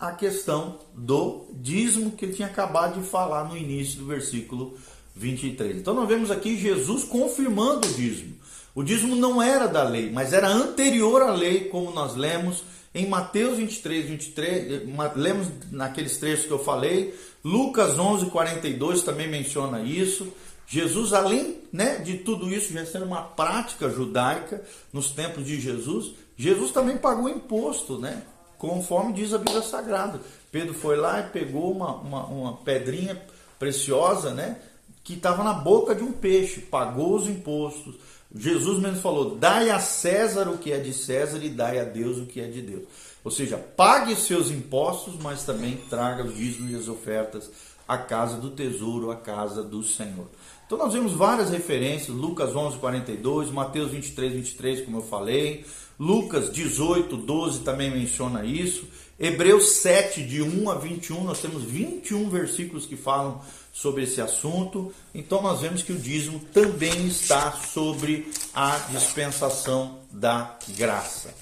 a 0.00 0.12
questão 0.12 0.78
do 0.94 1.46
dízimo 1.52 2.12
que 2.12 2.24
ele 2.24 2.32
tinha 2.32 2.48
acabado 2.48 2.98
de 2.98 3.06
falar 3.06 3.44
no 3.44 3.56
início 3.56 3.98
do 3.98 4.06
versículo 4.06 4.74
23. 5.14 5.76
Então 5.76 5.92
nós 5.92 6.08
vemos 6.08 6.30
aqui 6.30 6.56
Jesus 6.56 7.04
confirmando 7.04 7.86
o 7.86 7.92
dízimo. 7.92 8.34
O 8.74 8.82
dízimo 8.82 9.14
não 9.14 9.42
era 9.42 9.66
da 9.66 9.82
lei, 9.82 10.10
mas 10.10 10.32
era 10.32 10.48
anterior 10.48 11.20
à 11.20 11.32
lei, 11.32 11.64
como 11.64 11.90
nós 11.90 12.16
lemos 12.16 12.64
em 12.94 13.06
Mateus 13.06 13.58
23, 13.58 14.06
23, 14.06 14.82
lemos 15.14 15.48
naqueles 15.70 16.16
trechos 16.16 16.46
que 16.46 16.50
eu 16.50 16.58
falei, 16.58 17.14
Lucas 17.44 17.98
11, 17.98 18.26
42 18.30 19.02
também 19.02 19.28
menciona 19.28 19.82
isso. 19.82 20.32
Jesus, 20.70 21.12
além 21.12 21.58
né, 21.72 21.96
de 21.96 22.18
tudo 22.18 22.48
isso 22.48 22.72
já 22.72 22.86
sendo 22.86 23.04
uma 23.04 23.22
prática 23.22 23.90
judaica 23.90 24.62
nos 24.92 25.10
tempos 25.10 25.44
de 25.44 25.60
Jesus, 25.60 26.14
Jesus 26.36 26.70
também 26.70 26.96
pagou 26.96 27.28
imposto, 27.28 27.98
né? 27.98 28.22
conforme 28.60 29.14
diz 29.14 29.32
a 29.32 29.38
Bíblia 29.38 29.62
Sagrada. 29.62 30.20
Pedro 30.52 30.74
foi 30.74 30.94
lá 30.94 31.20
e 31.20 31.30
pegou 31.30 31.72
uma, 31.72 31.96
uma, 31.96 32.26
uma 32.26 32.56
pedrinha 32.58 33.20
preciosa, 33.58 34.34
né? 34.34 34.58
Que 35.02 35.14
estava 35.14 35.42
na 35.42 35.54
boca 35.54 35.94
de 35.94 36.04
um 36.04 36.12
peixe, 36.12 36.60
pagou 36.60 37.16
os 37.16 37.26
impostos. 37.26 37.94
Jesus 38.36 38.78
mesmo 38.78 39.00
falou: 39.00 39.36
dai 39.36 39.70
a 39.70 39.80
César 39.80 40.46
o 40.48 40.58
que 40.58 40.72
é 40.72 40.78
de 40.78 40.92
César 40.92 41.42
e 41.42 41.48
dai 41.48 41.80
a 41.80 41.84
Deus 41.84 42.18
o 42.18 42.26
que 42.26 42.38
é 42.38 42.46
de 42.46 42.60
Deus. 42.60 42.82
Ou 43.22 43.30
seja, 43.30 43.58
pague 43.58 44.16
seus 44.16 44.50
impostos, 44.50 45.14
mas 45.20 45.44
também 45.44 45.76
traga 45.88 46.24
os 46.24 46.36
dízimos 46.36 46.72
e 46.72 46.76
as 46.76 46.88
ofertas 46.88 47.50
à 47.86 47.98
casa 47.98 48.36
do 48.36 48.50
tesouro, 48.50 49.10
à 49.10 49.16
casa 49.16 49.62
do 49.62 49.82
Senhor. 49.82 50.26
Então 50.64 50.78
nós 50.78 50.92
vemos 50.92 51.12
várias 51.12 51.50
referências, 51.50 52.16
Lucas 52.16 52.54
11, 52.54 52.78
42, 52.78 53.50
Mateus 53.50 53.90
23, 53.90 54.32
23, 54.34 54.84
como 54.84 54.98
eu 54.98 55.02
falei, 55.02 55.64
Lucas 55.98 56.52
18, 56.52 57.16
12 57.16 57.60
também 57.60 57.90
menciona 57.90 58.44
isso, 58.44 58.86
Hebreus 59.18 59.68
7, 59.72 60.22
de 60.22 60.40
1 60.40 60.70
a 60.70 60.76
21, 60.76 61.24
nós 61.24 61.40
temos 61.40 61.64
21 61.64 62.30
versículos 62.30 62.86
que 62.86 62.96
falam 62.96 63.42
sobre 63.72 64.04
esse 64.04 64.20
assunto, 64.20 64.94
então 65.12 65.42
nós 65.42 65.60
vemos 65.60 65.82
que 65.82 65.92
o 65.92 65.98
dízimo 65.98 66.40
também 66.54 67.08
está 67.08 67.52
sobre 67.52 68.30
a 68.54 68.78
dispensação 68.92 69.98
da 70.10 70.56
graça. 70.68 71.34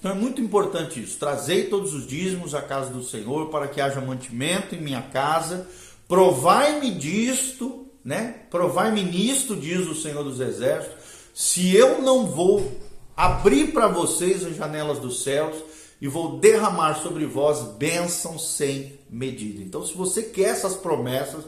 Então 0.00 0.12
é 0.12 0.14
muito 0.14 0.40
importante 0.40 0.98
isso. 0.98 1.18
Trazei 1.18 1.66
todos 1.66 1.92
os 1.92 2.06
dízimos 2.06 2.54
à 2.54 2.62
casa 2.62 2.90
do 2.90 3.04
Senhor 3.04 3.50
para 3.50 3.68
que 3.68 3.82
haja 3.82 4.00
mantimento 4.00 4.74
em 4.74 4.80
minha 4.80 5.02
casa. 5.02 5.68
Provai-me 6.08 6.90
disto, 6.90 7.86
né? 8.02 8.46
Provai-me 8.50 9.02
nisto, 9.04 9.54
diz 9.54 9.86
o 9.86 9.94
Senhor 9.94 10.24
dos 10.24 10.40
Exércitos, 10.40 10.96
se 11.34 11.76
eu 11.76 12.00
não 12.00 12.26
vou 12.26 12.80
abrir 13.14 13.72
para 13.72 13.88
vocês 13.88 14.42
as 14.42 14.56
janelas 14.56 14.98
dos 14.98 15.22
céus 15.22 15.56
e 16.00 16.08
vou 16.08 16.38
derramar 16.38 16.94
sobre 16.94 17.26
vós 17.26 17.60
bênçãos 17.76 18.56
sem 18.56 18.98
medida. 19.10 19.62
Então, 19.62 19.84
se 19.84 19.92
você 19.92 20.22
quer 20.22 20.48
essas 20.48 20.76
promessas 20.76 21.44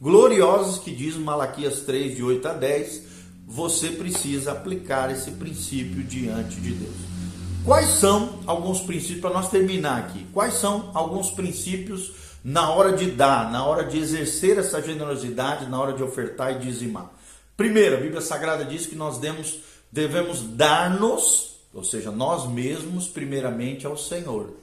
gloriosas 0.00 0.78
que 0.78 0.90
diz 0.90 1.14
Malaquias 1.14 1.82
3, 1.82 2.16
de 2.16 2.22
8 2.24 2.48
a 2.48 2.52
10, 2.54 3.02
você 3.46 3.90
precisa 3.90 4.50
aplicar 4.50 5.12
esse 5.12 5.30
princípio 5.30 6.02
diante 6.02 6.56
de 6.56 6.72
Deus. 6.72 7.11
Quais 7.64 7.90
são 7.90 8.40
alguns 8.44 8.80
princípios, 8.80 9.20
para 9.20 9.30
nós 9.30 9.48
terminar 9.48 9.98
aqui, 10.00 10.26
quais 10.32 10.54
são 10.54 10.90
alguns 10.94 11.30
princípios 11.30 12.12
na 12.42 12.72
hora 12.72 12.96
de 12.96 13.12
dar, 13.12 13.52
na 13.52 13.64
hora 13.64 13.84
de 13.84 13.98
exercer 13.98 14.58
essa 14.58 14.82
generosidade, 14.82 15.70
na 15.70 15.80
hora 15.80 15.92
de 15.92 16.02
ofertar 16.02 16.56
e 16.56 16.58
dizimar? 16.58 17.12
Primeiro, 17.56 17.96
a 17.96 18.00
Bíblia 18.00 18.20
Sagrada 18.20 18.64
diz 18.64 18.86
que 18.86 18.96
nós 18.96 19.18
demos, 19.18 19.60
devemos 19.92 20.42
dar-nos, 20.42 21.54
ou 21.72 21.84
seja, 21.84 22.10
nós 22.10 22.50
mesmos, 22.50 23.06
primeiramente 23.06 23.86
ao 23.86 23.96
Senhor. 23.96 24.54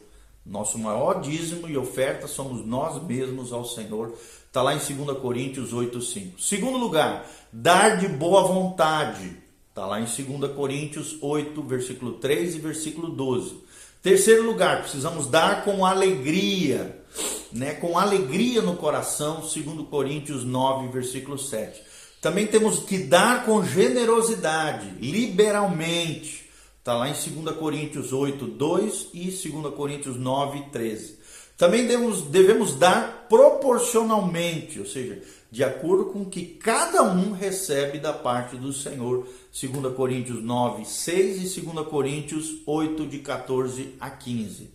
Nosso 0.46 0.78
maior 0.78 1.22
dízimo 1.22 1.70
e 1.70 1.78
oferta 1.78 2.28
somos 2.28 2.66
nós 2.66 3.02
mesmos 3.04 3.54
ao 3.54 3.64
Senhor. 3.64 4.14
Está 4.46 4.62
lá 4.62 4.74
em 4.74 4.78
2 4.78 5.18
Coríntios 5.20 5.74
8,5. 5.74 6.38
Segundo 6.38 6.78
lugar, 6.78 7.26
dar 7.54 7.98
de 7.98 8.10
boa 8.10 8.44
vontade. 8.44 9.49
Está 9.80 9.88
lá 9.88 10.02
em 10.02 10.04
2 10.04 10.52
Coríntios 10.52 11.18
8, 11.22 11.64
versículo 11.64 12.12
3 12.16 12.56
e 12.56 12.60
versículo 12.60 13.08
12. 13.08 13.60
Terceiro 14.04 14.46
lugar, 14.46 14.82
precisamos 14.82 15.28
dar 15.28 15.64
com 15.64 15.86
alegria, 15.86 17.02
né? 17.50 17.76
com 17.76 17.98
alegria 17.98 18.62
no 18.62 18.76
coração, 18.76 19.36
2 19.36 19.88
Coríntios 19.90 20.44
9, 20.44 20.90
versículo 20.90 21.38
7. 21.38 21.82
Também 22.20 22.46
temos 22.46 22.80
que 22.80 22.98
dar 22.98 23.46
com 23.46 23.64
generosidade, 23.64 24.96
liberalmente. 25.00 26.50
Está 26.80 26.96
lá 26.96 27.08
em 27.08 27.14
2 27.14 27.56
Coríntios 27.56 28.12
8, 28.12 28.48
2 28.48 29.08
e 29.14 29.32
2 29.32 29.74
Coríntios 29.74 30.18
9, 30.18 30.62
13. 30.74 31.20
Também 31.58 31.88
devemos, 31.88 32.24
devemos 32.24 32.76
dar 32.76 33.28
proporcionalmente, 33.30 34.78
ou 34.78 34.86
seja, 34.86 35.22
de 35.52 35.64
acordo 35.64 36.06
com 36.06 36.22
o 36.22 36.30
que 36.30 36.46
cada 36.46 37.04
um 37.04 37.32
recebe 37.32 37.98
da 37.98 38.14
parte 38.14 38.56
do 38.56 38.72
Senhor. 38.72 39.28
2 39.52 39.96
Coríntios 39.96 40.44
9, 40.44 40.86
6 40.86 41.58
e 41.58 41.62
2 41.62 41.88
Coríntios 41.88 42.62
8, 42.66 43.08
de 43.08 43.20
14 43.20 43.96
a 44.00 44.10
15. 44.10 44.70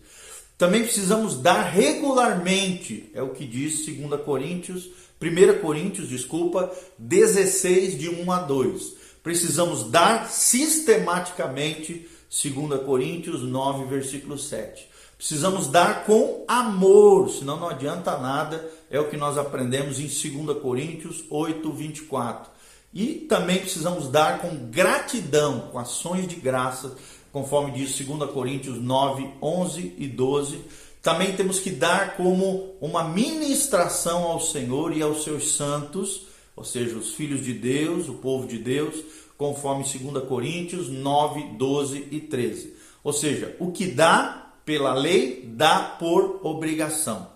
Também 0.57 0.83
precisamos 0.83 1.37
dar 1.37 1.63
regularmente, 1.63 3.09
é 3.13 3.21
o 3.21 3.29
que 3.29 3.45
diz 3.45 3.85
2 3.85 4.21
Coríntios, 4.21 4.89
1 5.21 5.61
Coríntios, 5.61 6.09
desculpa, 6.09 6.71
16, 6.97 7.97
de 7.97 8.09
1 8.09 8.31
a 8.31 8.39
2. 8.39 8.95
Precisamos 9.23 9.89
dar 9.89 10.29
sistematicamente, 10.29 12.07
2 12.29 12.81
Coríntios 12.85 13.41
9, 13.43 13.85
versículo 13.85 14.37
7. 14.37 14.89
Precisamos 15.17 15.67
dar 15.67 16.05
com 16.05 16.43
amor, 16.47 17.29
senão 17.29 17.57
não 17.59 17.69
adianta 17.69 18.17
nada, 18.17 18.69
é 18.95 18.99
o 18.99 19.09
que 19.09 19.17
nós 19.17 19.37
aprendemos 19.37 19.99
em 19.99 20.07
2 20.07 20.57
Coríntios 20.59 21.25
8, 21.29 21.69
24. 21.69 22.49
E 22.93 23.15
também 23.27 23.59
precisamos 23.59 24.07
dar 24.07 24.39
com 24.39 24.69
gratidão, 24.69 25.67
com 25.71 25.77
ações 25.77 26.27
de 26.27 26.37
graça, 26.37 26.95
conforme 27.29 27.71
diz 27.71 27.99
2 27.99 28.31
Coríntios 28.31 28.81
9, 28.81 29.31
11 29.41 29.95
e 29.97 30.07
12. 30.07 30.61
Também 31.01 31.35
temos 31.35 31.59
que 31.59 31.71
dar 31.71 32.15
como 32.15 32.73
uma 32.79 33.03
ministração 33.03 34.23
ao 34.23 34.39
Senhor 34.39 34.95
e 34.95 35.01
aos 35.01 35.25
seus 35.25 35.55
santos, 35.55 36.27
ou 36.55 36.63
seja, 36.63 36.95
os 36.95 37.13
filhos 37.13 37.43
de 37.43 37.51
Deus, 37.51 38.07
o 38.07 38.13
povo 38.13 38.47
de 38.47 38.57
Deus, 38.57 38.95
conforme 39.37 39.83
2 39.83 40.25
Coríntios 40.25 40.87
9, 40.87 41.57
12 41.57 42.07
e 42.11 42.21
13. 42.21 42.73
Ou 43.03 43.11
seja, 43.11 43.57
o 43.59 43.73
que 43.73 43.87
dá 43.87 44.53
pela 44.63 44.93
lei, 44.93 45.43
dá 45.45 45.79
por 45.99 46.39
obrigação. 46.43 47.34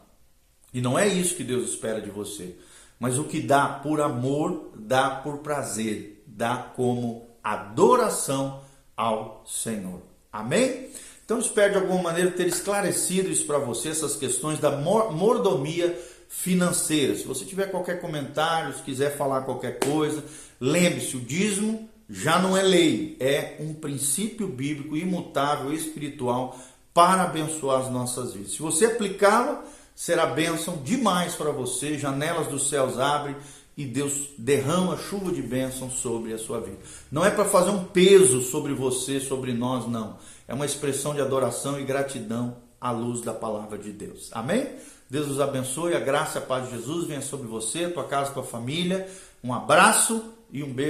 E 0.74 0.82
não 0.82 0.98
é 0.98 1.08
isso 1.08 1.36
que 1.36 1.44
Deus 1.44 1.70
espera 1.70 2.02
de 2.02 2.10
você. 2.10 2.56
Mas 3.00 3.18
o 3.18 3.24
que 3.24 3.40
dá 3.40 3.68
por 3.68 4.02
amor, 4.02 4.72
dá 4.76 5.10
por 5.10 5.38
prazer, 5.40 6.24
dá 6.28 6.58
como 6.58 7.28
adoração 7.44 8.62
ao 8.96 9.44
Senhor. 9.48 10.02
Amém? 10.32 10.90
Então 11.24 11.40
espero 11.40 11.74
de 11.74 11.80
alguma 11.80 12.04
maneira 12.04 12.32
ter 12.32 12.48
esclarecido 12.48 13.30
isso 13.30 13.46
para 13.46 13.60
você, 13.60 13.90
essas 13.90 14.16
questões 14.16 14.60
da 14.60 14.72
mordomia 14.72 15.98
financeira. 16.28 17.16
Se 17.16 17.24
você 17.24 17.46
tiver 17.46 17.72
qualquer 17.72 18.02
comentário, 18.02 18.74
se 18.74 18.84
quiser 18.84 19.16
falar 19.16 19.42
qualquer 19.42 19.80
coisa, 19.80 20.24
lembre-se, 20.60 21.18
o 21.18 21.22
dízimo 21.22 21.90
já 22.10 22.40
não 22.40 22.58
é 22.58 22.64
lei, 22.64 23.16
é 23.20 23.58
um 23.60 23.74
princípio 23.74 24.48
bíblico 24.48 24.98
imutável, 24.98 25.72
espiritual 25.72 26.60
para 26.94 27.24
abençoar 27.24 27.82
as 27.82 27.92
nossas 27.92 28.34
vidas. 28.34 28.54
Se 28.54 28.60
você 28.60 28.86
aplicá-lo, 28.86 29.60
será 30.00 30.28
bênção 30.28 30.78
demais 30.78 31.36
para 31.36 31.52
você, 31.52 31.98
janelas 31.98 32.48
dos 32.48 32.70
céus 32.70 32.98
abrem 32.98 33.36
e 33.76 33.84
Deus 33.84 34.30
derrama 34.38 34.96
chuva 34.96 35.30
de 35.30 35.42
bênção 35.42 35.92
sobre 35.92 36.32
a 36.32 36.38
sua 36.38 36.62
vida. 36.62 36.78
Não 37.12 37.26
é 37.26 37.30
para 37.30 37.44
fazer 37.44 37.72
um 37.72 37.84
peso 37.84 38.42
sobre 38.42 38.74
você, 38.74 39.20
sobre 39.20 39.52
nós, 39.52 39.86
não. 39.90 40.16
É 40.48 40.54
uma 40.54 40.66
expressão 40.66 41.14
de 41.14 41.20
adoração 41.20 41.78
e 41.78 41.84
gratidão 41.84 42.56
à 42.80 42.92
luz 42.92 43.20
da 43.20 43.34
palavra 43.34 43.78
de 43.78 43.92
Deus. 43.92 44.30
Amém? 44.32 44.70
Deus 45.10 45.28
os 45.28 45.42
abençoe, 45.42 45.94
a 45.94 46.00
graça 46.00 46.40
e 46.40 46.44
a 46.44 46.46
paz 46.46 46.70
de 46.70 46.78
Jesus 46.78 47.06
venha 47.06 47.22
sobre 47.22 47.48
você, 47.48 47.90
tua 47.90 48.06
casa, 48.06 48.32
tua 48.32 48.44
família. 48.44 49.06
Um 49.44 49.54
abraço 49.54 50.34
e 50.50 50.64
um 50.64 50.72
beijo 50.72 50.88